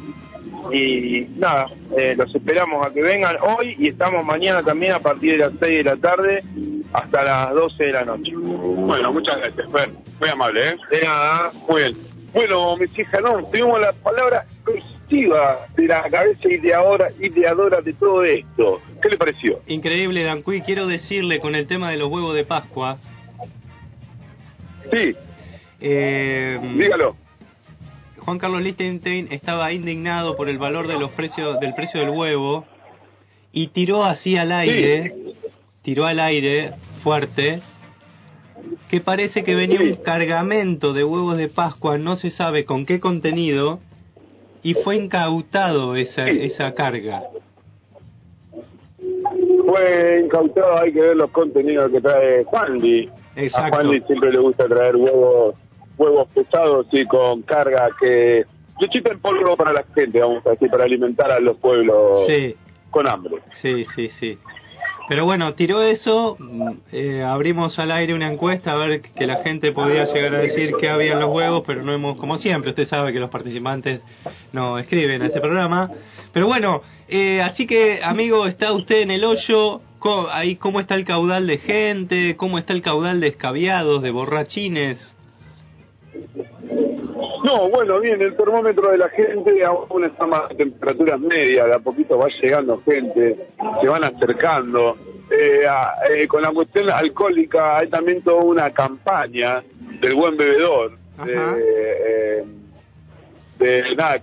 [0.72, 5.32] Y nada, eh, los esperamos a que vengan hoy y estamos mañana también a partir
[5.32, 6.42] de las 6 de la tarde
[6.92, 8.32] hasta las 12 de la noche.
[8.34, 9.90] Bueno, muchas gracias, Fer.
[10.20, 10.76] Muy amable, ¿eh?
[10.90, 11.52] De nada.
[11.68, 11.96] Muy bien.
[12.32, 18.24] Bueno, mis hijas, no, tenemos la palabra exclusiva de la cabeza ideadora, ideadora de todo
[18.24, 18.80] esto.
[19.00, 19.60] ¿Qué le pareció?
[19.66, 20.62] Increíble, Dancuy.
[20.62, 22.98] Quiero decirle con el tema de los huevos de Pascua.
[24.90, 25.14] Sí.
[25.80, 27.16] Eh, Dígalo.
[28.24, 32.64] Juan Carlos Lichtenstein estaba indignado por el valor de los precios del precio del huevo
[33.52, 35.14] y tiró así al aire,
[35.82, 36.72] tiró al aire
[37.02, 37.60] fuerte
[38.88, 42.98] que parece que venía un cargamento de huevos de Pascua, no se sabe con qué
[42.98, 43.80] contenido
[44.62, 47.24] y fue incautado esa esa carga.
[49.66, 53.10] Fue incautado, hay que ver los contenidos que trae Juanli.
[53.36, 53.78] Exacto.
[53.78, 55.56] A Juanli siempre le gusta traer huevos
[55.96, 58.44] huevos pesados y con carga que...
[58.80, 62.56] Lechita en polvo para la gente, vamos a decir, para alimentar a los pueblos Sí.
[62.90, 63.36] con hambre.
[63.62, 64.36] Sí, sí, sí.
[65.08, 69.36] Pero bueno, tiró eso, mm, eh, abrimos al aire una encuesta a ver que la
[69.44, 72.70] gente podía llegar a decir qué había en los huevos, pero no hemos, como siempre,
[72.70, 74.00] usted sabe que los participantes
[74.52, 75.90] no escriben a este programa.
[76.32, 80.96] Pero bueno, eh, así que amigo, está usted en el hoyo, Co- ahí cómo está
[80.96, 85.13] el caudal de gente, cómo está el caudal de escabiados, de borrachines.
[87.44, 91.78] No, bueno, bien, el termómetro de la gente aún está más temperaturas medias, de a
[91.78, 93.36] poquito va llegando gente,
[93.80, 94.96] se van acercando.
[95.30, 99.62] Eh, a- eh, con la cuestión alcohólica hay también toda una campaña
[100.00, 100.92] del buen bebedor.
[101.24, 102.44] de, eh,
[103.58, 104.18] de nada,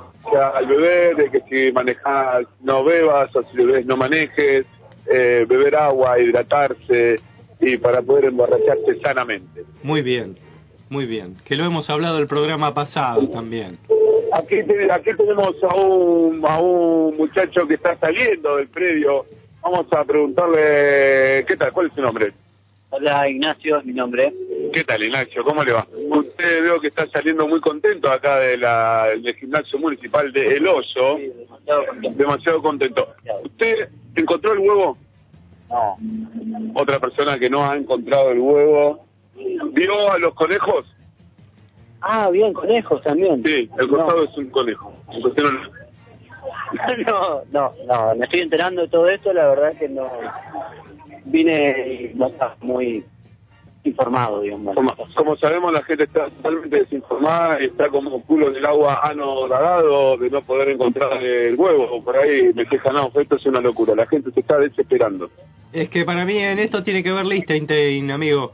[0.56, 4.66] al bebé, de que si manejas no bebas o si bebés no manejes,
[5.10, 7.16] eh, beber agua, hidratarse
[7.62, 9.64] y para poder emborracharse sanamente.
[9.84, 10.36] Muy bien,
[10.92, 11.38] muy bien.
[11.46, 13.80] Que lo hemos hablado el programa pasado también.
[14.34, 14.58] Aquí,
[14.92, 19.26] aquí tenemos a un, a un muchacho que está saliendo del predio.
[19.62, 21.72] Vamos a preguntarle, ¿qué tal?
[21.72, 22.34] ¿Cuál es su nombre?
[22.90, 24.34] Hola Ignacio, es mi nombre.
[24.74, 25.44] ¿Qué tal, Ignacio?
[25.46, 25.88] ¿Cómo le va?
[26.10, 30.68] Usted veo que está saliendo muy contento acá de la, del gimnasio municipal de El
[30.68, 31.18] Oso.
[32.18, 33.08] demasiado contento.
[33.46, 34.98] ¿Usted encontró el huevo?
[35.70, 35.98] No.
[36.76, 39.06] Otra persona que no ha encontrado el huevo.
[39.36, 40.86] ¿Vio a los conejos?
[42.02, 43.44] Ah, bien, conejos también.
[43.44, 44.94] Sí, el costado es un conejo.
[47.06, 50.10] No- No, no, me estoy enterando de todo esto, la verdad que no.
[51.26, 53.04] Vine y no estaba muy
[53.84, 54.76] informado, digamos.
[54.76, 59.00] Como, como sabemos, la gente está totalmente desinformada y está como culo en el agua
[59.04, 62.04] anodagado de no poder encontrar el huevo.
[62.04, 63.94] Por ahí me quejan, no, esto es una locura.
[63.96, 65.30] La gente se está desesperando.
[65.74, 68.54] Es que para mí en esto tiene que ver Liechtenstein, amigo.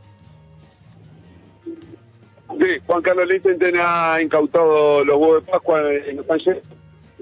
[2.59, 6.63] Sí, Juan Carlos Lichtenstein ha incautado los huevos de Pascua en Los Ángeles.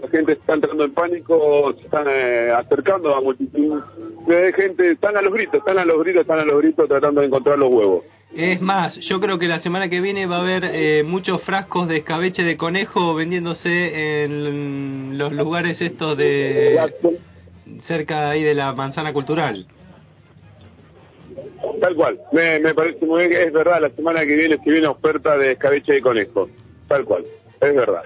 [0.01, 3.81] La gente está entrando en pánico, se están eh, acercando a multitud
[4.27, 7.21] de gente, están a los gritos, están a los gritos, están a los gritos tratando
[7.21, 8.03] de encontrar los huevos.
[8.35, 11.87] Es más, yo creo que la semana que viene va a haber eh, muchos frascos
[11.87, 16.77] de escabeche de conejo vendiéndose en los lugares estos de
[17.83, 19.65] cerca ahí de la manzana cultural.
[21.79, 24.87] Tal cual, me, me parece muy bien es verdad, la semana que viene se viene
[24.87, 26.49] oferta de escabeche de conejo,
[26.87, 27.25] tal cual,
[27.61, 28.03] es verdad.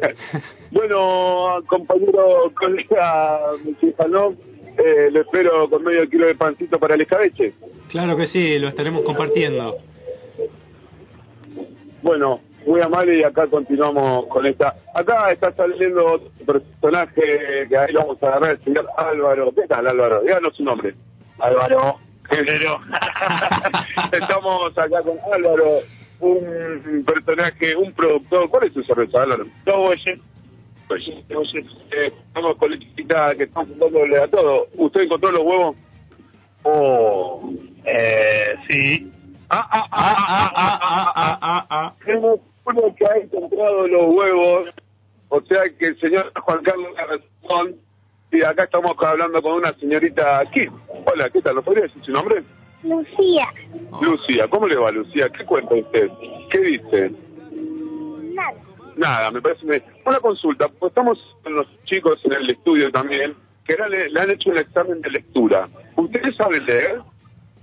[0.70, 4.34] bueno, compañero, colega Michifanov,
[4.78, 7.54] eh, lo espero con medio kilo de pancito para el escabeche.
[7.88, 9.76] Claro que sí, lo estaremos compartiendo.
[12.02, 14.74] Bueno, muy amable y acá continuamos con esta.
[14.94, 19.52] Acá está saliendo otro personaje que ahí lo vamos a agarrar, el señor Álvaro.
[19.54, 20.22] ¿Qué tal, Álvaro?
[20.22, 20.94] Díganos su nombre.
[21.38, 21.98] Álvaro.
[24.12, 25.80] Estamos acá con Álvaro,
[26.20, 28.48] un personaje, un productor.
[28.48, 29.46] ¿Cuál es su cerveza, Álvaro?
[29.66, 30.20] No, oye.
[30.94, 34.66] Eh, estamos con la chiquita que estamos dándole a todo.
[34.74, 35.76] ¿Usted encontró los huevos?
[36.64, 37.50] Oh,
[37.84, 39.10] eh, sí.
[39.48, 41.94] Ah, ah, ah, ah, ah, ah, ah, ah, ah.
[42.04, 44.70] Tenemos uno que ha encontrado los huevos,
[45.28, 47.76] o sea que el señor Juan Carlos la razón,
[48.30, 50.68] y acá estamos hablando con una señorita aquí.
[51.12, 51.56] Hola, ¿qué tal?
[51.56, 52.42] ¿Lo podría decir su nombre?
[52.82, 53.46] Lucía.
[54.00, 55.28] Lucía, ¿cómo le va Lucía?
[55.28, 56.08] ¿Qué cuenta usted?
[56.50, 57.12] ¿Qué dice?
[58.34, 58.54] Nada.
[58.96, 59.64] Nada, me parece...
[59.66, 63.34] me- Una consulta, pues estamos con los chicos en el estudio también,
[63.64, 65.68] que le, le han hecho un examen de lectura.
[65.96, 67.00] ¿Ustedes saben leer?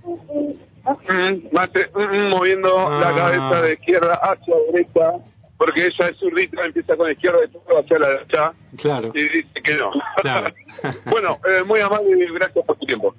[0.04, 3.14] Mm, mate, mm, mm, moviendo la Ah.
[3.14, 5.12] cabeza de izquierda hacia derecha,
[5.58, 9.10] porque ella es zurdita, empieza con la izquierda y después hacia la derecha, Claro.
[9.14, 9.90] y dice que no.
[10.22, 10.54] Claro.
[11.06, 13.14] bueno, eh, muy amable y gracias por su tiempo.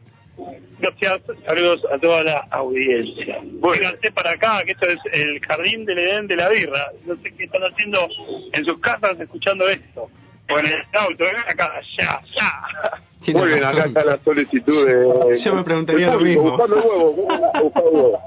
[0.79, 3.39] Gracias, saludos a toda la audiencia.
[3.43, 6.87] Vénganse para acá, que esto es el jardín del Edén de la birra.
[7.05, 8.07] No sé qué están haciendo
[8.51, 10.09] en sus casas escuchando esto.
[10.49, 13.33] O en el auto, ven acá, ya, ya.
[13.33, 15.39] Muy bien, acá está la solicitud de...
[15.45, 16.51] Yo me preguntaría lo mismo.
[16.51, 18.23] Buscando huevo, buscando huevo.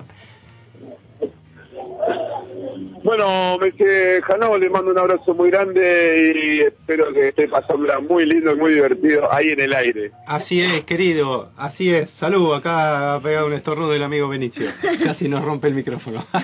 [3.05, 3.85] Bueno, Messi
[4.23, 8.57] Janó, le mando un abrazo muy grande y espero que esté pasándola muy lindo y
[8.57, 10.11] muy divertido ahí en el aire.
[10.27, 12.11] Así es, querido, así es.
[12.13, 14.71] Salud, acá ha pegado un estornudo del amigo Benicio.
[15.05, 16.25] Casi nos rompe el micrófono.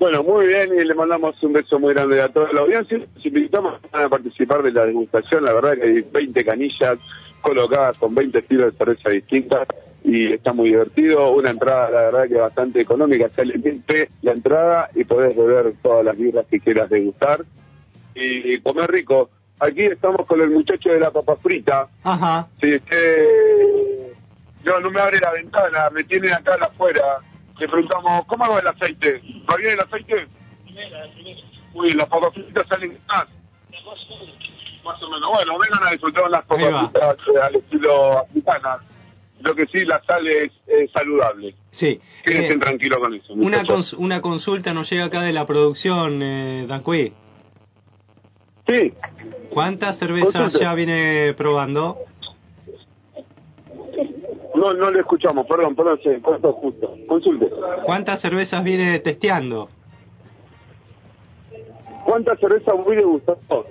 [0.00, 2.96] Bueno, muy bien y le mandamos un beso muy grande a toda la audiencia.
[2.96, 5.44] Los invitamos a participar de la degustación.
[5.44, 6.98] La verdad que hay 20 canillas
[7.42, 9.68] colocadas con 20 estilos de cerveza distintas
[10.02, 11.32] y está muy divertido.
[11.32, 13.28] Una entrada, la verdad que bastante económica.
[13.34, 17.44] Sale 20 la entrada y podés beber todas las birras que quieras degustar
[18.14, 19.30] y comer rico.
[19.60, 21.86] Aquí estamos con el muchacho de la papa frita.
[22.02, 22.48] Ajá.
[22.60, 24.10] Sí, que
[24.64, 27.18] no, no me abre la ventana, me tiene acá afuera.
[27.58, 29.20] Le preguntamos, ¿cómo va el aceite?
[29.48, 30.26] ¿Va bien el aceite?
[31.74, 33.26] Muy bien, las papas fritas salen más.
[34.82, 35.30] Más o menos.
[35.30, 38.80] Bueno, vengan a disfrutar las papas fritas eh, al estilo africanas.
[39.40, 41.54] Lo que sí, la sal es, es saludable.
[41.70, 41.98] Sí.
[42.24, 43.32] Quédense Eh, tranquilos con eso.
[43.34, 47.12] Una, cons- una consulta nos llega acá de la producción, eh, Danqui.
[48.68, 48.92] Sí.
[49.50, 50.64] ¿Cuántas cervezas Consulte.
[50.64, 51.98] ya viene probando?
[54.54, 56.94] No, no le escuchamos, perdón, perdón, sí, corto justo.
[57.08, 57.48] Consulte.
[57.84, 59.68] ¿Cuántas cervezas viene testeando?
[62.04, 63.66] ¿Cuántas cervezas voy degustando?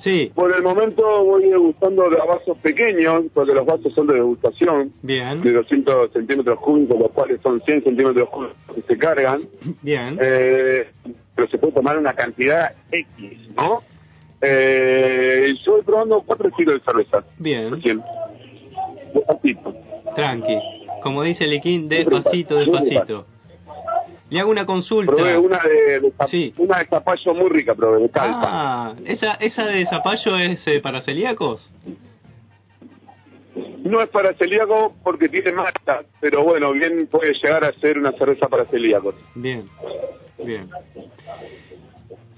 [0.00, 0.32] Sí.
[0.34, 4.92] Por el momento voy degustando de a vasos pequeños, porque los vasos son de degustación,
[5.02, 9.42] Bien, de 200 centímetros cúbicos, los cuales son 100 centímetros cúbicos que se cargan.
[9.82, 10.18] bien.
[10.20, 10.88] Eh,
[11.34, 13.82] pero se puede tomar una cantidad X, ¿no?
[14.40, 17.24] Eh, yo voy probando cuatro estilos de cerveza.
[17.38, 17.70] Bien.
[17.70, 18.02] Recién.
[19.12, 19.74] Despacito.
[20.14, 20.58] Tranqui.
[21.02, 23.26] Como dice Liquín, despacito, despacito.
[24.30, 25.12] Le hago una consulta.
[25.12, 26.54] Probé una de, Sí.
[26.56, 28.40] una de zapallo muy rica, probé, de calpa.
[28.44, 31.68] Ah, ¿esa, esa de zapallo es eh, para celíacos?
[33.82, 38.12] No es para celíaco porque tiene mata, pero bueno, bien puede llegar a ser una
[38.12, 39.16] cerveza para celíacos.
[39.34, 39.64] Bien,
[40.44, 40.68] bien.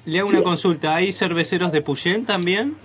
[0.07, 2.77] Le hago una consulta, ¿hay cerveceros de Puyén también?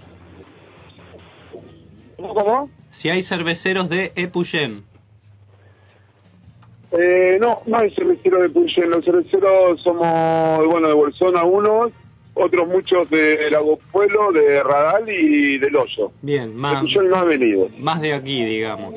[2.17, 2.69] ¿Cómo, cómo?
[2.91, 4.83] Si hay cerveceros de Epuyén.
[6.91, 8.89] Eh, no, no hay cervecero de Puyén.
[8.89, 11.91] Los cerveceros somos, bueno, de Bolsona unos,
[12.33, 16.11] otros muchos de Lago Pueblo, de Radal y del Hoyo.
[16.21, 17.67] Bien, De más, Puyén no ha venido.
[17.79, 18.93] más de aquí, digamos.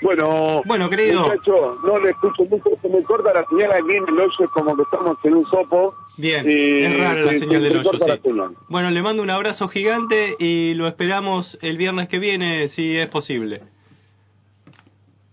[0.00, 1.22] Bueno, Bueno, querido.
[1.22, 4.50] muchacho, no le escucho mucho, se me corta la señal aquí en el Hoyo, es
[4.50, 5.94] como que estamos en un sopo.
[6.18, 8.54] Bien, y es rara la se- señal se del hoyo, sí.
[8.68, 13.08] Bueno, le mando un abrazo gigante y lo esperamos el viernes que viene, si es
[13.10, 13.62] posible.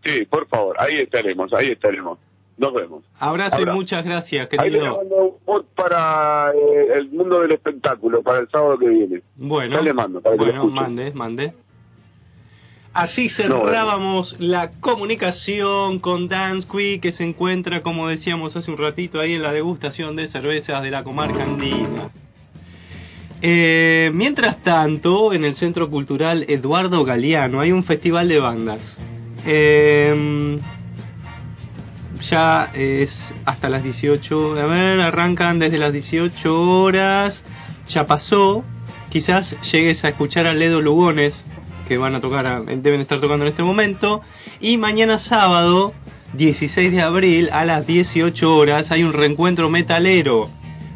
[0.04, 2.18] Sí, por favor, ahí estaremos, ahí estaremos.
[2.58, 3.04] Nos vemos.
[3.18, 3.72] Abrazo Abrazo.
[3.72, 4.98] y muchas gracias, Ahí querido.
[4.98, 9.22] mando un para eh, el mundo del espectáculo, para el sábado que viene.
[9.38, 11.54] Bueno, Ya le mando, para que lo bueno, mande, mande.
[12.92, 18.78] Así No, cerrábamos la comunicación con Dan Squee, que se encuentra, como decíamos hace un
[18.78, 22.10] ratito, ahí en la degustación de cervezas de la comarca andina.
[23.42, 29.00] Eh, mientras tanto, en el Centro Cultural Eduardo Galeano hay un festival de bandas.
[29.46, 30.60] Eh,
[32.30, 33.10] ya es
[33.46, 37.44] hasta las 18, a ver, arrancan desde las 18 horas,
[37.88, 38.64] ya pasó,
[39.10, 41.42] quizás llegues a escuchar a Ledo Lugones,
[41.88, 44.22] que van a tocar, a- deben estar tocando en este momento,
[44.60, 45.94] y mañana sábado,
[46.34, 50.50] 16 de abril, a las 18 horas, hay un reencuentro metalero,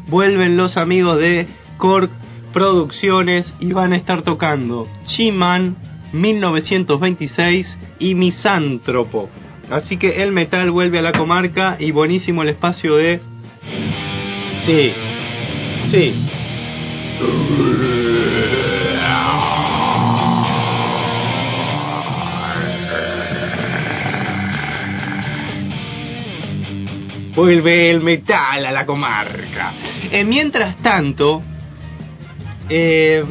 [0.08, 1.46] vuelven los amigos de
[1.78, 2.10] Cork
[2.52, 5.74] Producciones y van a estar tocando Chiman
[6.14, 9.28] 1926 y Misántropo.
[9.70, 13.20] Así que el metal vuelve a la comarca y buenísimo el espacio de...
[14.64, 14.92] Sí,
[15.90, 16.14] sí.
[27.34, 29.72] Vuelve el metal a la comarca.
[30.12, 31.42] Eh, mientras tanto,
[32.68, 33.24] eh,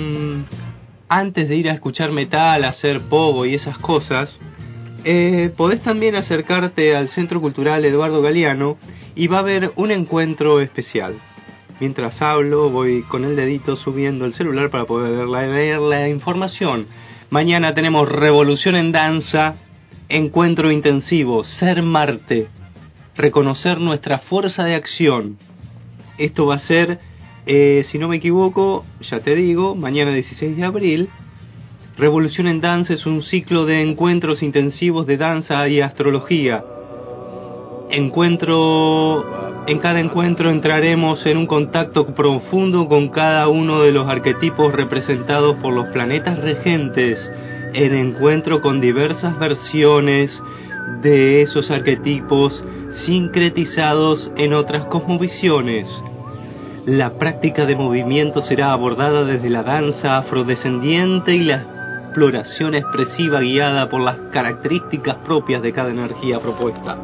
[1.14, 4.36] antes de ir a escuchar metal, hacer pogo y esas cosas,
[5.03, 8.78] eh, podés también acercarte al Centro Cultural Eduardo Galeano
[9.14, 11.14] y va a haber un encuentro especial.
[11.80, 16.09] Mientras hablo, voy con el dedito subiendo el celular para poder ver la, ver la
[16.09, 16.88] información.
[17.30, 19.53] Mañana tenemos Revolución en Danza,
[20.09, 22.47] Encuentro Intensivo, Ser Marte,
[23.16, 25.38] reconocer nuestra fuerza de acción.
[26.18, 26.97] Esto va a ser,
[27.45, 31.09] eh, si no me equivoco, ya te digo, mañana 16 de abril.
[31.97, 36.63] Revolución en Danza es un ciclo de encuentros intensivos de danza y astrología.
[37.91, 39.23] Encuentro,
[39.67, 45.57] en cada encuentro entraremos en un contacto profundo con cada uno de los arquetipos representados
[45.57, 47.19] por los planetas regentes,
[47.73, 50.31] en encuentro con diversas versiones
[51.03, 52.63] de esos arquetipos
[53.05, 55.87] sincretizados en otras cosmovisiones.
[56.86, 61.61] La práctica de movimiento será abordada desde la danza afrodescendiente y la
[62.07, 66.97] exploración expresiva guiada por las características propias de cada energía propuesta.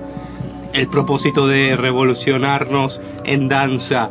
[0.73, 4.09] El propósito de revolucionarnos en danza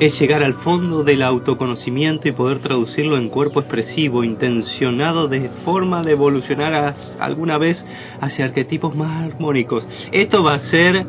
[0.00, 6.02] es llegar al fondo del autoconocimiento y poder traducirlo en cuerpo expresivo, intencionado de forma
[6.02, 7.84] de evolucionar alguna vez
[8.22, 9.86] hacia arquetipos más armónicos.
[10.12, 11.04] Esto va a ser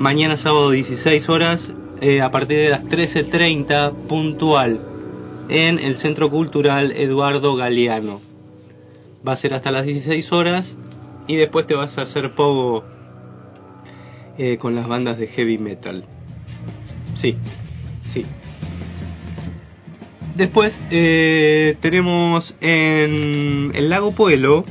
[0.00, 4.80] mañana sábado 16 horas eh, a partir de las 13.30 puntual
[5.48, 8.20] en el Centro Cultural Eduardo Galeano.
[9.26, 10.76] Va a ser hasta las 16 horas
[11.26, 12.84] y después te vas a hacer pogo
[14.38, 16.04] eh, con las bandas de heavy metal.
[17.16, 17.34] Sí,
[18.14, 18.24] sí.
[20.36, 24.64] Después eh, tenemos en el lago Pueblo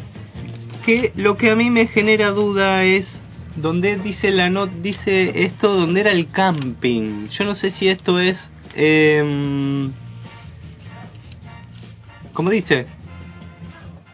[0.86, 3.06] que lo que a mí me genera duda es
[3.62, 7.28] donde dice la not dice esto donde era el camping.
[7.30, 8.38] Yo no sé si esto es
[8.76, 9.90] eh,
[12.34, 12.86] como dice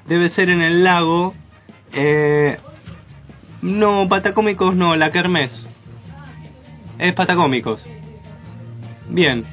[0.08, 1.34] debe ser en el lago
[1.94, 2.58] eh,
[3.62, 5.52] no patacómicos no la kermés.
[6.98, 7.86] Es patacómicos.
[9.10, 9.44] Bien.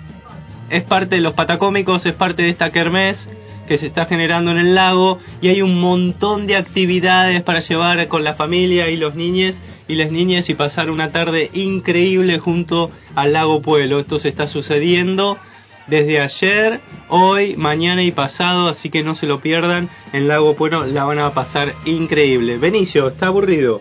[0.71, 3.29] Es parte de los patacómicos es parte de esta kermés
[3.67, 8.09] que se está generando en el lago y hay un montón de actividades para llevar
[8.09, 9.55] con la familia y los niños
[9.93, 14.01] y las niñas y pasar una tarde increíble junto al lago Pueblo.
[14.01, 15.39] Esto se está sucediendo
[15.87, 19.89] desde ayer, hoy, mañana y pasado, así que no se lo pierdan.
[20.13, 22.57] En Lago Pueblo la van a pasar increíble.
[22.59, 23.81] Benicio, ¿está aburrido?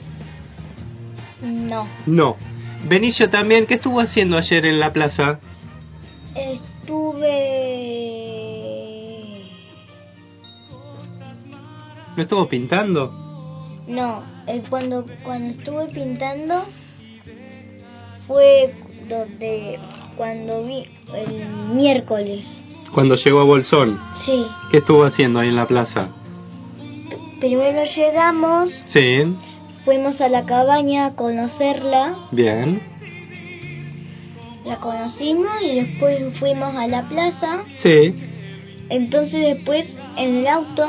[1.41, 1.87] No.
[2.05, 2.35] No.
[2.87, 5.39] Benicio también, ¿qué estuvo haciendo ayer en la plaza?
[6.35, 7.51] Estuve...
[12.17, 13.20] ¿No estuvo pintando?
[13.91, 16.63] No, eh, cuando, cuando estuve pintando
[18.27, 18.73] fue
[19.09, 19.79] donde
[20.15, 22.45] cuando vi el miércoles.
[22.93, 23.99] Cuando llegó a Bolsón.
[24.25, 24.45] Sí.
[24.71, 26.09] ¿Qué estuvo haciendo ahí en la plaza?
[27.39, 29.23] Primero llegamos, Sí,
[29.83, 32.81] fuimos a la cabaña a conocerla, bien.
[34.63, 37.63] la conocimos y después fuimos a la plaza.
[37.81, 38.15] Sí,
[38.89, 39.85] Entonces después
[40.17, 40.85] en el auto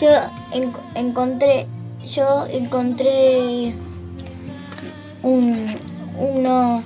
[0.00, 0.08] yo
[0.52, 1.66] en- encontré
[2.14, 3.74] yo encontré
[5.22, 5.76] un
[6.18, 6.82] uno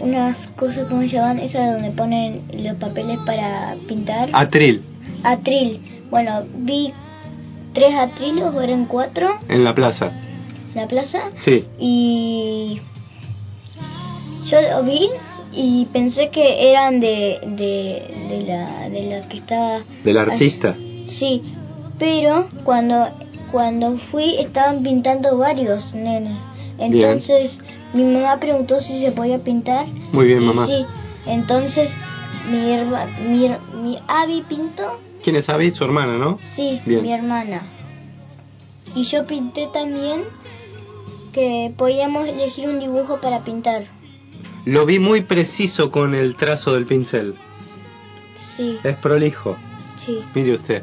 [0.00, 4.30] unas cosas como se llaman esas donde ponen los papeles para pintar.
[4.32, 4.82] Atril,
[5.22, 5.80] atril.
[6.10, 6.92] Bueno vi
[7.72, 9.28] tres atriles o eran cuatro.
[9.48, 10.10] En la plaza.
[10.74, 12.80] en la plaza Sí, y
[14.50, 15.08] yo lo vi
[15.54, 20.74] y pensé que eran de de, de la de la que estaba del artista.
[21.18, 21.42] Sí,
[21.98, 23.06] pero cuando
[23.52, 26.36] cuando fui estaban pintando varios nenes.
[26.78, 26.92] Bien.
[26.94, 27.56] Entonces
[27.94, 29.86] mi mamá preguntó si se podía pintar.
[30.12, 30.66] Muy bien, mamá.
[30.66, 30.84] Sí,
[31.26, 31.90] entonces
[32.50, 33.48] mi herma, mi,
[33.82, 34.98] mi Abby pintó.
[35.22, 35.70] ¿Quién es Abby?
[35.70, 36.38] Su hermana, ¿no?
[36.56, 37.02] Sí, Bien.
[37.02, 37.62] mi hermana.
[38.96, 40.24] Y yo pinté también
[41.32, 43.84] que podíamos elegir un dibujo para pintar.
[44.64, 47.34] Lo vi muy preciso con el trazo del pincel.
[48.56, 49.56] Sí, Es prolijo.
[50.04, 50.18] sí.
[50.34, 50.82] Mire usted.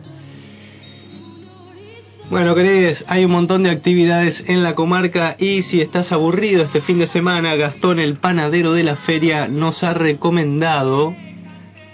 [2.30, 6.82] Bueno, queridos, hay un montón de actividades en la comarca y si estás aburrido este
[6.82, 11.16] fin de semana, Gastón, el panadero de la feria, nos ha recomendado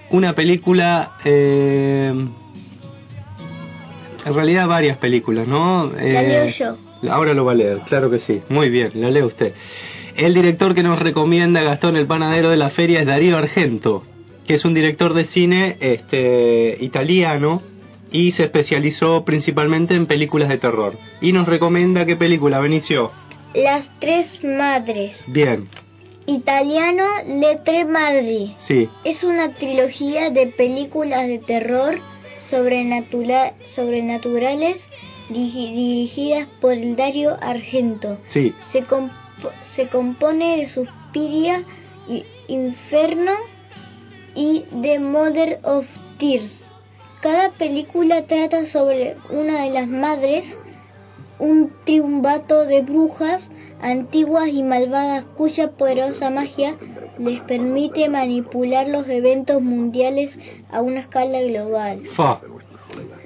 [0.10, 2.12] una película, eh,
[4.26, 5.86] en realidad varias películas, ¿no?
[5.94, 6.48] La Eh, leo
[7.02, 7.10] yo.
[7.10, 8.42] Ahora lo va a leer, claro que sí.
[8.50, 9.54] Muy bien, la lee usted.
[10.18, 14.04] El director que nos recomienda Gastón, el panadero de la feria, es Darío Argento,
[14.46, 17.62] que es un director de cine este, italiano
[18.12, 20.98] y se especializó principalmente en películas de terror.
[21.22, 23.12] Y nos recomienda qué película, Benicio.
[23.54, 25.16] Las tres madres.
[25.28, 25.68] Bien,
[26.28, 28.56] Italiano Le Tre Madri.
[28.68, 32.00] sí, Es una trilogía de películas de terror
[32.50, 34.82] sobrenatura- sobrenaturales
[35.30, 38.18] dirigidas por el Dario Argento.
[38.28, 38.54] sí.
[38.72, 39.12] Se, comp-
[39.76, 41.64] se compone de Suspiria,
[42.48, 43.32] Inferno
[44.36, 45.86] y The Mother of
[46.20, 46.65] Tears.
[47.26, 50.46] Cada película trata sobre una de las madres,
[51.40, 53.50] un triunvato de brujas
[53.82, 56.76] antiguas y malvadas cuya poderosa magia
[57.18, 60.38] les permite manipular los eventos mundiales
[60.70, 62.04] a una escala global.
[62.16, 62.42] Fa.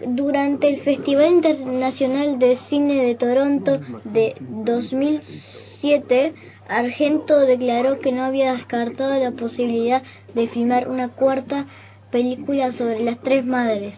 [0.08, 6.34] Durante el Festival Internacional de Cine de Toronto de 2007,
[6.70, 11.66] Argento declaró que no había descartado la posibilidad de filmar una cuarta
[12.12, 13.96] película sobre las tres madres.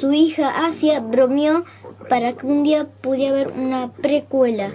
[0.00, 1.64] Su hija Asia bromeó
[2.08, 4.72] para que un día pudiera haber una precuela.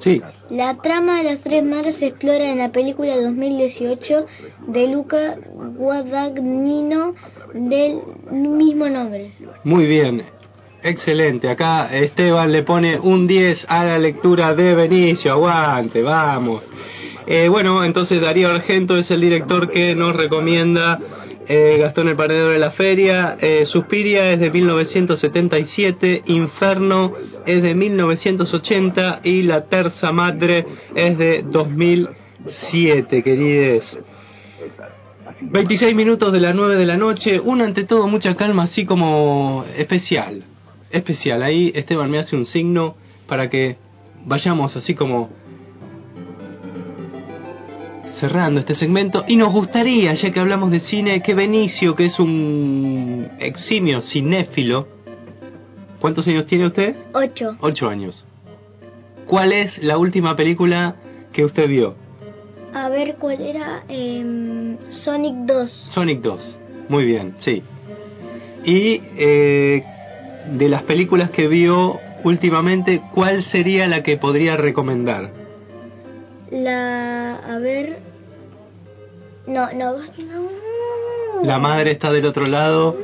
[0.00, 0.20] Sí,
[0.50, 4.26] La trama de las tres madres se explora en la película 2018
[4.68, 5.36] de Luca
[5.76, 7.14] Guadagnino
[7.52, 9.32] del mismo nombre.
[9.64, 10.24] muy bien.
[10.82, 11.48] Excelente.
[11.48, 15.32] Acá Esteban le pone un 10 a la lectura de Benicio.
[15.32, 16.62] Aguante, vamos.
[17.26, 20.98] Eh, bueno, entonces Darío Argento es el director que nos recomienda
[21.46, 23.36] eh, Gastón el Paredero de la Feria.
[23.40, 27.12] Eh, Suspiria es de 1977, Inferno
[27.46, 30.64] es de 1980 y La Terza Madre
[30.94, 33.98] es de 2007, querides.
[35.40, 39.64] 26 minutos de las 9 de la noche, un ante todo mucha calma, así como
[39.76, 40.42] especial.
[40.90, 42.94] Especial, ahí Esteban me hace un signo
[43.26, 43.76] para que
[44.24, 45.30] vayamos así como
[48.24, 52.18] cerrando este segmento y nos gustaría, ya que hablamos de cine, que Benicio, que es
[52.18, 54.88] un eximio cinéfilo,
[56.00, 56.96] ¿cuántos años tiene usted?
[57.12, 57.54] Ocho.
[57.60, 58.24] Ocho años.
[59.26, 60.96] ¿Cuál es la última película
[61.34, 61.96] que usted vio?
[62.72, 65.70] A ver cuál era Em, Sonic 2.
[65.92, 66.58] Sonic 2.
[66.88, 67.62] Muy bien, sí.
[68.64, 69.84] Y eh,
[70.50, 75.30] de las películas que vio últimamente, ¿cuál sería la que podría recomendar?
[76.50, 78.13] La a ver
[79.46, 81.42] no no no.
[81.42, 82.96] La madre está del otro lado.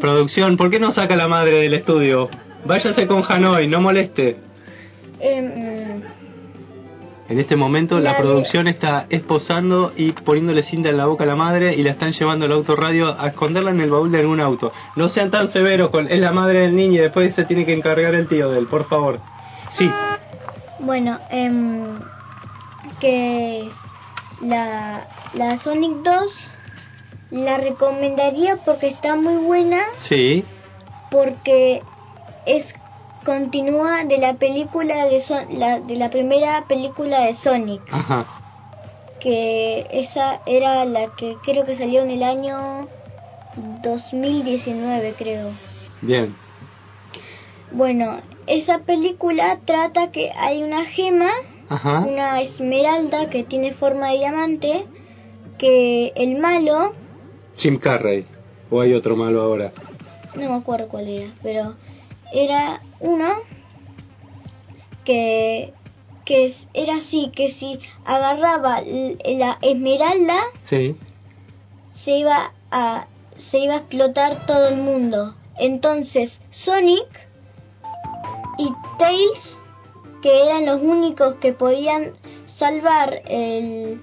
[0.00, 2.28] Producción, ¿por qué no saca la madre del estudio?
[2.64, 4.36] Váyase con Hanoi, no moleste.
[5.20, 6.02] Em,
[7.30, 11.24] En este momento la La de- producción está esposando y poniéndole cinta en la boca
[11.24, 14.20] a la madre y la están llevando al autorradio a esconderla en el baúl de
[14.20, 14.72] algún auto.
[14.96, 17.74] No sean tan severos con es la madre del niño y después se tiene que
[17.74, 19.18] encargar el tío de él, por favor.
[19.72, 19.90] Sí,
[20.80, 21.98] Bueno, em,
[23.00, 23.68] que
[24.40, 26.32] la, la Sonic 2
[27.30, 30.44] la recomendaría porque está muy buena, sí,
[31.10, 31.82] porque
[32.46, 32.72] es
[33.24, 38.26] continúa de la película de Son- la, de la primera película de Sonic, ajá.
[39.20, 42.88] que esa era la que creo que salió en el año
[43.56, 45.52] 2019, creo.
[46.00, 46.34] Bien,
[47.70, 51.30] Bueno, esa película trata que hay una gema
[51.68, 52.00] ajá.
[52.00, 54.86] una esmeralda que tiene forma de diamante
[55.58, 56.92] que el malo
[57.56, 58.24] Jim Carrey.
[58.70, 59.72] O hay otro malo ahora.
[60.34, 61.74] no me acuerdo cuál era pero
[62.32, 63.28] era uno
[65.04, 65.72] que
[66.24, 70.96] que era así que si agarraba la esmeralda Sí,
[72.04, 73.06] se iba a
[73.50, 77.08] se iba a explotar todo el mundo entonces Sonic
[78.58, 78.68] y
[78.98, 79.58] Tails
[80.22, 82.12] que eran los únicos que podían
[82.58, 84.00] salvar el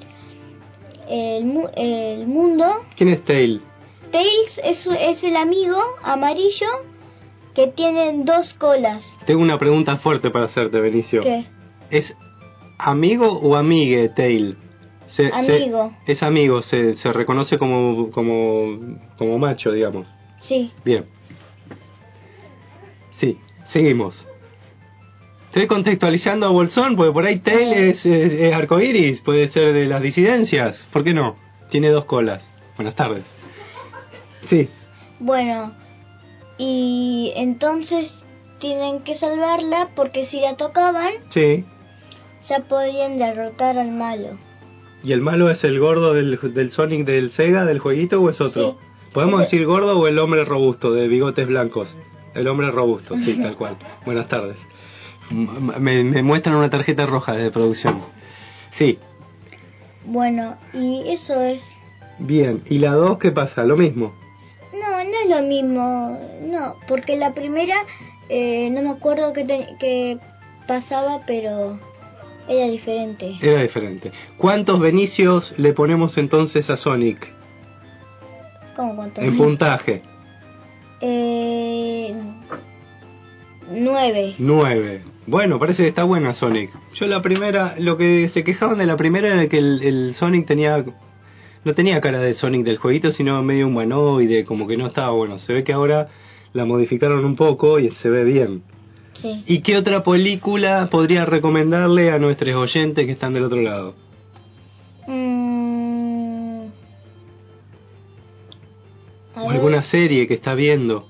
[1.08, 2.66] el, mu- el mundo
[2.96, 3.62] ¿quién es Tail?
[4.12, 6.68] Tails es, es el amigo amarillo
[7.54, 11.22] que tiene dos colas Tengo una pregunta fuerte para hacerte, Benicio.
[11.22, 11.46] ¿Qué?
[11.92, 12.14] ¿Es
[12.78, 14.58] amigo o amigue Tail?
[15.08, 15.92] Se- se- Amigo.
[16.08, 20.08] es amigo, se, se reconoce como, como, como macho, digamos.
[20.40, 21.06] sí Bien.
[23.20, 23.38] Sí,
[23.70, 24.26] seguimos.
[25.56, 29.86] Estoy contextualizando a Bolsón, porque por ahí Tail es, es, es arcoíris, puede ser de
[29.86, 30.86] las disidencias.
[30.92, 31.38] ¿Por qué no?
[31.70, 32.44] Tiene dos colas.
[32.76, 33.24] Buenas tardes.
[34.50, 34.68] Sí,
[35.18, 35.72] Bueno,
[36.58, 38.14] y entonces
[38.60, 41.64] tienen que salvarla porque si la tocaban sí.
[42.50, 44.38] ya podrían derrotar al malo.
[45.06, 48.42] ¿Y el malo es el gordo del, del Sonic del Sega, del jueguito, o es
[48.42, 48.78] otro?
[49.14, 51.88] ¿Podemos Ese- decir gordo o el hombre robusto, de bigotes blancos?
[52.34, 53.78] El hombre robusto, sí, tal cual.
[54.06, 54.58] Buenas tardes.
[55.32, 58.02] Me, me muestran una tarjeta roja de producción.
[58.78, 59.00] Sí,
[60.06, 61.62] Bueno, y eso es...
[62.20, 62.62] bien.
[62.70, 63.64] ¿Y la 2 qué pasa?
[63.64, 64.14] Lo mismo.
[64.74, 67.76] No, no es lo mismo, no, porque la primera
[68.30, 70.18] eh, no me acuerdo qué, te- qué
[70.68, 71.80] pasaba, pero
[72.48, 73.36] era diferente.
[73.42, 74.12] Era diferente.
[74.38, 77.26] ¿Cuántos Benicios le ponemos entonces a Sonic?
[78.76, 79.22] ¿Cómo cuánto?
[79.22, 80.02] En puntaje.
[81.02, 82.14] Eh,
[83.72, 84.36] nueve.
[84.38, 85.02] 9.
[85.28, 86.72] Bueno, parece que está buena Sonic.
[86.94, 90.46] Yo la primera, lo que se quejaban de la primera era que el, el Sonic
[90.46, 90.86] tenía,
[91.64, 95.40] no tenía cara de Sonic del jueguito, sino medio humanoide, como que no estaba bueno.
[95.40, 96.10] Se ve que ahora
[96.54, 98.64] la modificaron un poco y se ve bien.
[99.14, 99.44] Sí.
[99.48, 103.96] ¿Y qué otra película podría recomendarle a nuestros oyentes que están del otro lado?
[105.08, 106.66] Mm,
[109.36, 111.08] ¿O alguna serie que está viendo?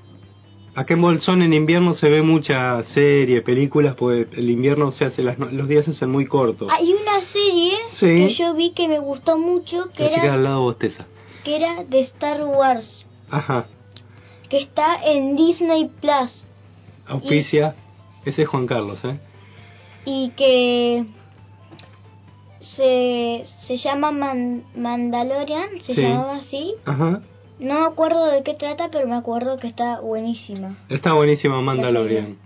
[0.76, 5.24] Acá en Bolsón en invierno se ve mucha serie, películas, pues el invierno se hace,
[5.24, 6.70] las los días se hacen muy cortos.
[6.70, 8.06] Hay una serie Sí.
[8.06, 11.06] que yo vi que me gustó mucho, que La chica de era, al lado bosteza.
[11.46, 13.68] que era de Star Wars, Ajá.
[14.50, 16.46] que está en Disney Plus
[17.08, 17.76] Auspicia.
[18.26, 19.18] Ese es Juan Carlos, ¿eh?
[20.06, 21.06] y que
[22.60, 26.02] se, se llama Man- Mandalorian, se Sí.
[26.02, 26.74] llamaba así.
[26.86, 27.22] Ajá.
[27.60, 30.78] No me acuerdo de qué trata, pero me acuerdo que está buenísima.
[30.90, 32.38] Está buenísima Mandalorian.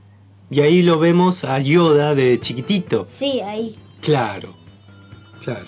[0.52, 3.06] Y ahí lo vemos a Yoda de chiquitito.
[3.18, 3.76] Sí, ahí.
[4.02, 4.56] Claro.
[5.44, 5.68] Claro.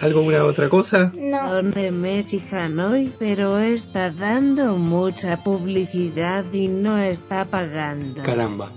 [0.00, 1.12] ¿Alguna otra cosa?
[1.14, 1.54] No.
[1.54, 8.22] Donde Messi Hanoi, pero está dando mucha publicidad y no está pagando.
[8.22, 8.70] Caramba.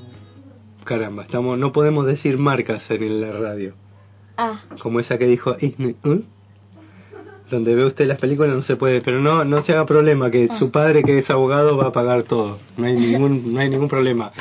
[0.84, 3.76] Caramba, estamos no podemos decir marcas en la radio.
[4.36, 6.22] Ah, Como esa que dijo Disney, ¿eh?
[7.52, 10.48] Donde ve usted las películas no se puede, pero no no se haga problema que
[10.50, 10.58] Ah.
[10.58, 12.58] su padre que es abogado va a pagar todo.
[12.78, 14.32] No hay ningún no hay ningún problema.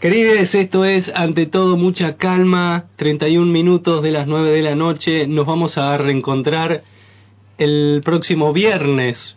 [0.00, 5.26] Queridos, esto es ante todo mucha calma, 31 minutos de las 9 de la noche,
[5.26, 6.82] nos vamos a reencontrar
[7.58, 9.36] el próximo viernes,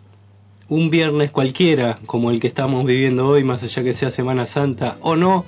[0.68, 4.96] un viernes cualquiera, como el que estamos viviendo hoy, más allá que sea Semana Santa
[5.00, 5.44] o no.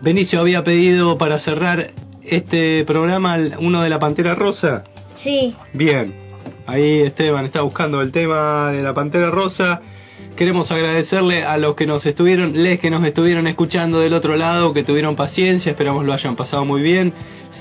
[0.00, 1.90] Benicio había pedido para cerrar
[2.24, 4.84] este programa al- uno de la Pantera Rosa.
[5.16, 5.54] sí.
[5.74, 6.14] Bien,
[6.66, 9.80] ahí Esteban está buscando el tema de la Pantera Rosa.
[10.36, 14.72] Queremos agradecerle a los que nos estuvieron, les que nos estuvieron escuchando del otro lado,
[14.72, 17.12] que tuvieron paciencia, esperamos lo hayan pasado muy bien.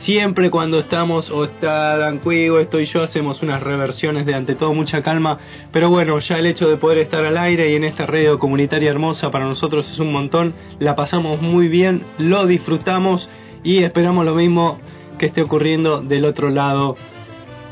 [0.03, 4.73] Siempre cuando estamos, o está Dan Cuigo, estoy yo, hacemos unas reversiones de ante todo
[4.73, 5.37] mucha calma.
[5.71, 8.89] Pero bueno, ya el hecho de poder estar al aire y en esta radio comunitaria
[8.89, 10.53] hermosa para nosotros es un montón.
[10.79, 13.29] La pasamos muy bien, lo disfrutamos
[13.63, 14.79] Y esperamos lo mismo
[15.19, 16.95] que esté ocurriendo del otro lado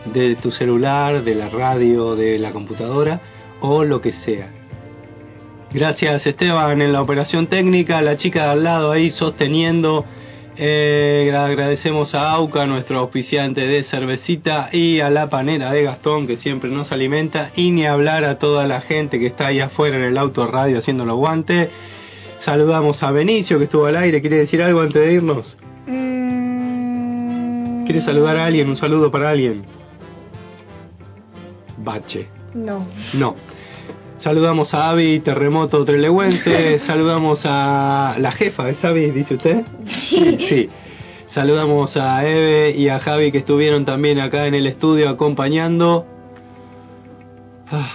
[0.05, 3.19] de tu celular, de la radio, de la computadora
[3.61, 4.49] o lo que sea.
[5.71, 10.03] Gracias Esteban en la operación técnica, la chica de al lado ahí sosteniendo.
[10.61, 16.35] Eh, agradecemos a AUCA, nuestro auspiciante de cervecita, y a la panera de Gastón que
[16.37, 20.03] siempre nos alimenta, y ni hablar a toda la gente que está ahí afuera en
[20.03, 21.69] el auto radio haciendo los guantes.
[22.41, 25.55] Saludamos a Benicio que estuvo al aire, ¿quiere decir algo antes de irnos?
[27.85, 28.69] ¿Quiere saludar a alguien?
[28.69, 29.78] Un saludo para alguien.
[31.79, 32.27] Bache.
[32.53, 32.87] No.
[33.13, 33.35] No.
[34.19, 39.65] Saludamos a Avi Terremoto Trelehuente, saludamos a la jefa, ¿es Avi, dice usted?
[40.09, 40.37] Sí.
[40.49, 40.69] Sí.
[41.29, 46.05] Saludamos a Eve y a Javi que estuvieron también acá en el estudio acompañando.
[47.71, 47.91] Ah,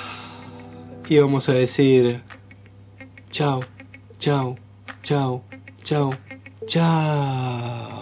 [1.08, 2.22] y vamos a decir
[3.30, 3.60] chao,
[4.20, 4.56] chao,
[5.02, 5.42] chao,
[5.82, 6.14] chao,
[6.68, 7.93] chao.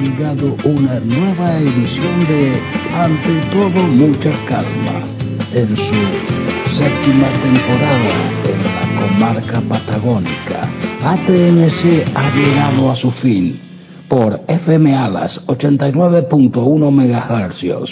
[0.00, 2.58] Llegado una nueva edición de
[2.94, 5.04] Ante todo mucha calma
[5.52, 10.68] en su séptima temporada en la comarca patagónica.
[11.02, 13.60] ATMC ha llegado a su fin
[14.08, 17.90] por FM Alas 89.1 MHz.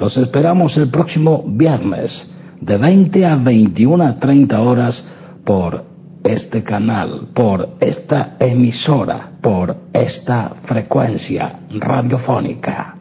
[0.00, 2.26] Los esperamos el próximo viernes
[2.60, 5.06] de 20 a 21 a 30 horas
[5.44, 5.93] por
[6.24, 12.96] este canal, por esta emisora, por esta frecuencia radiofónica.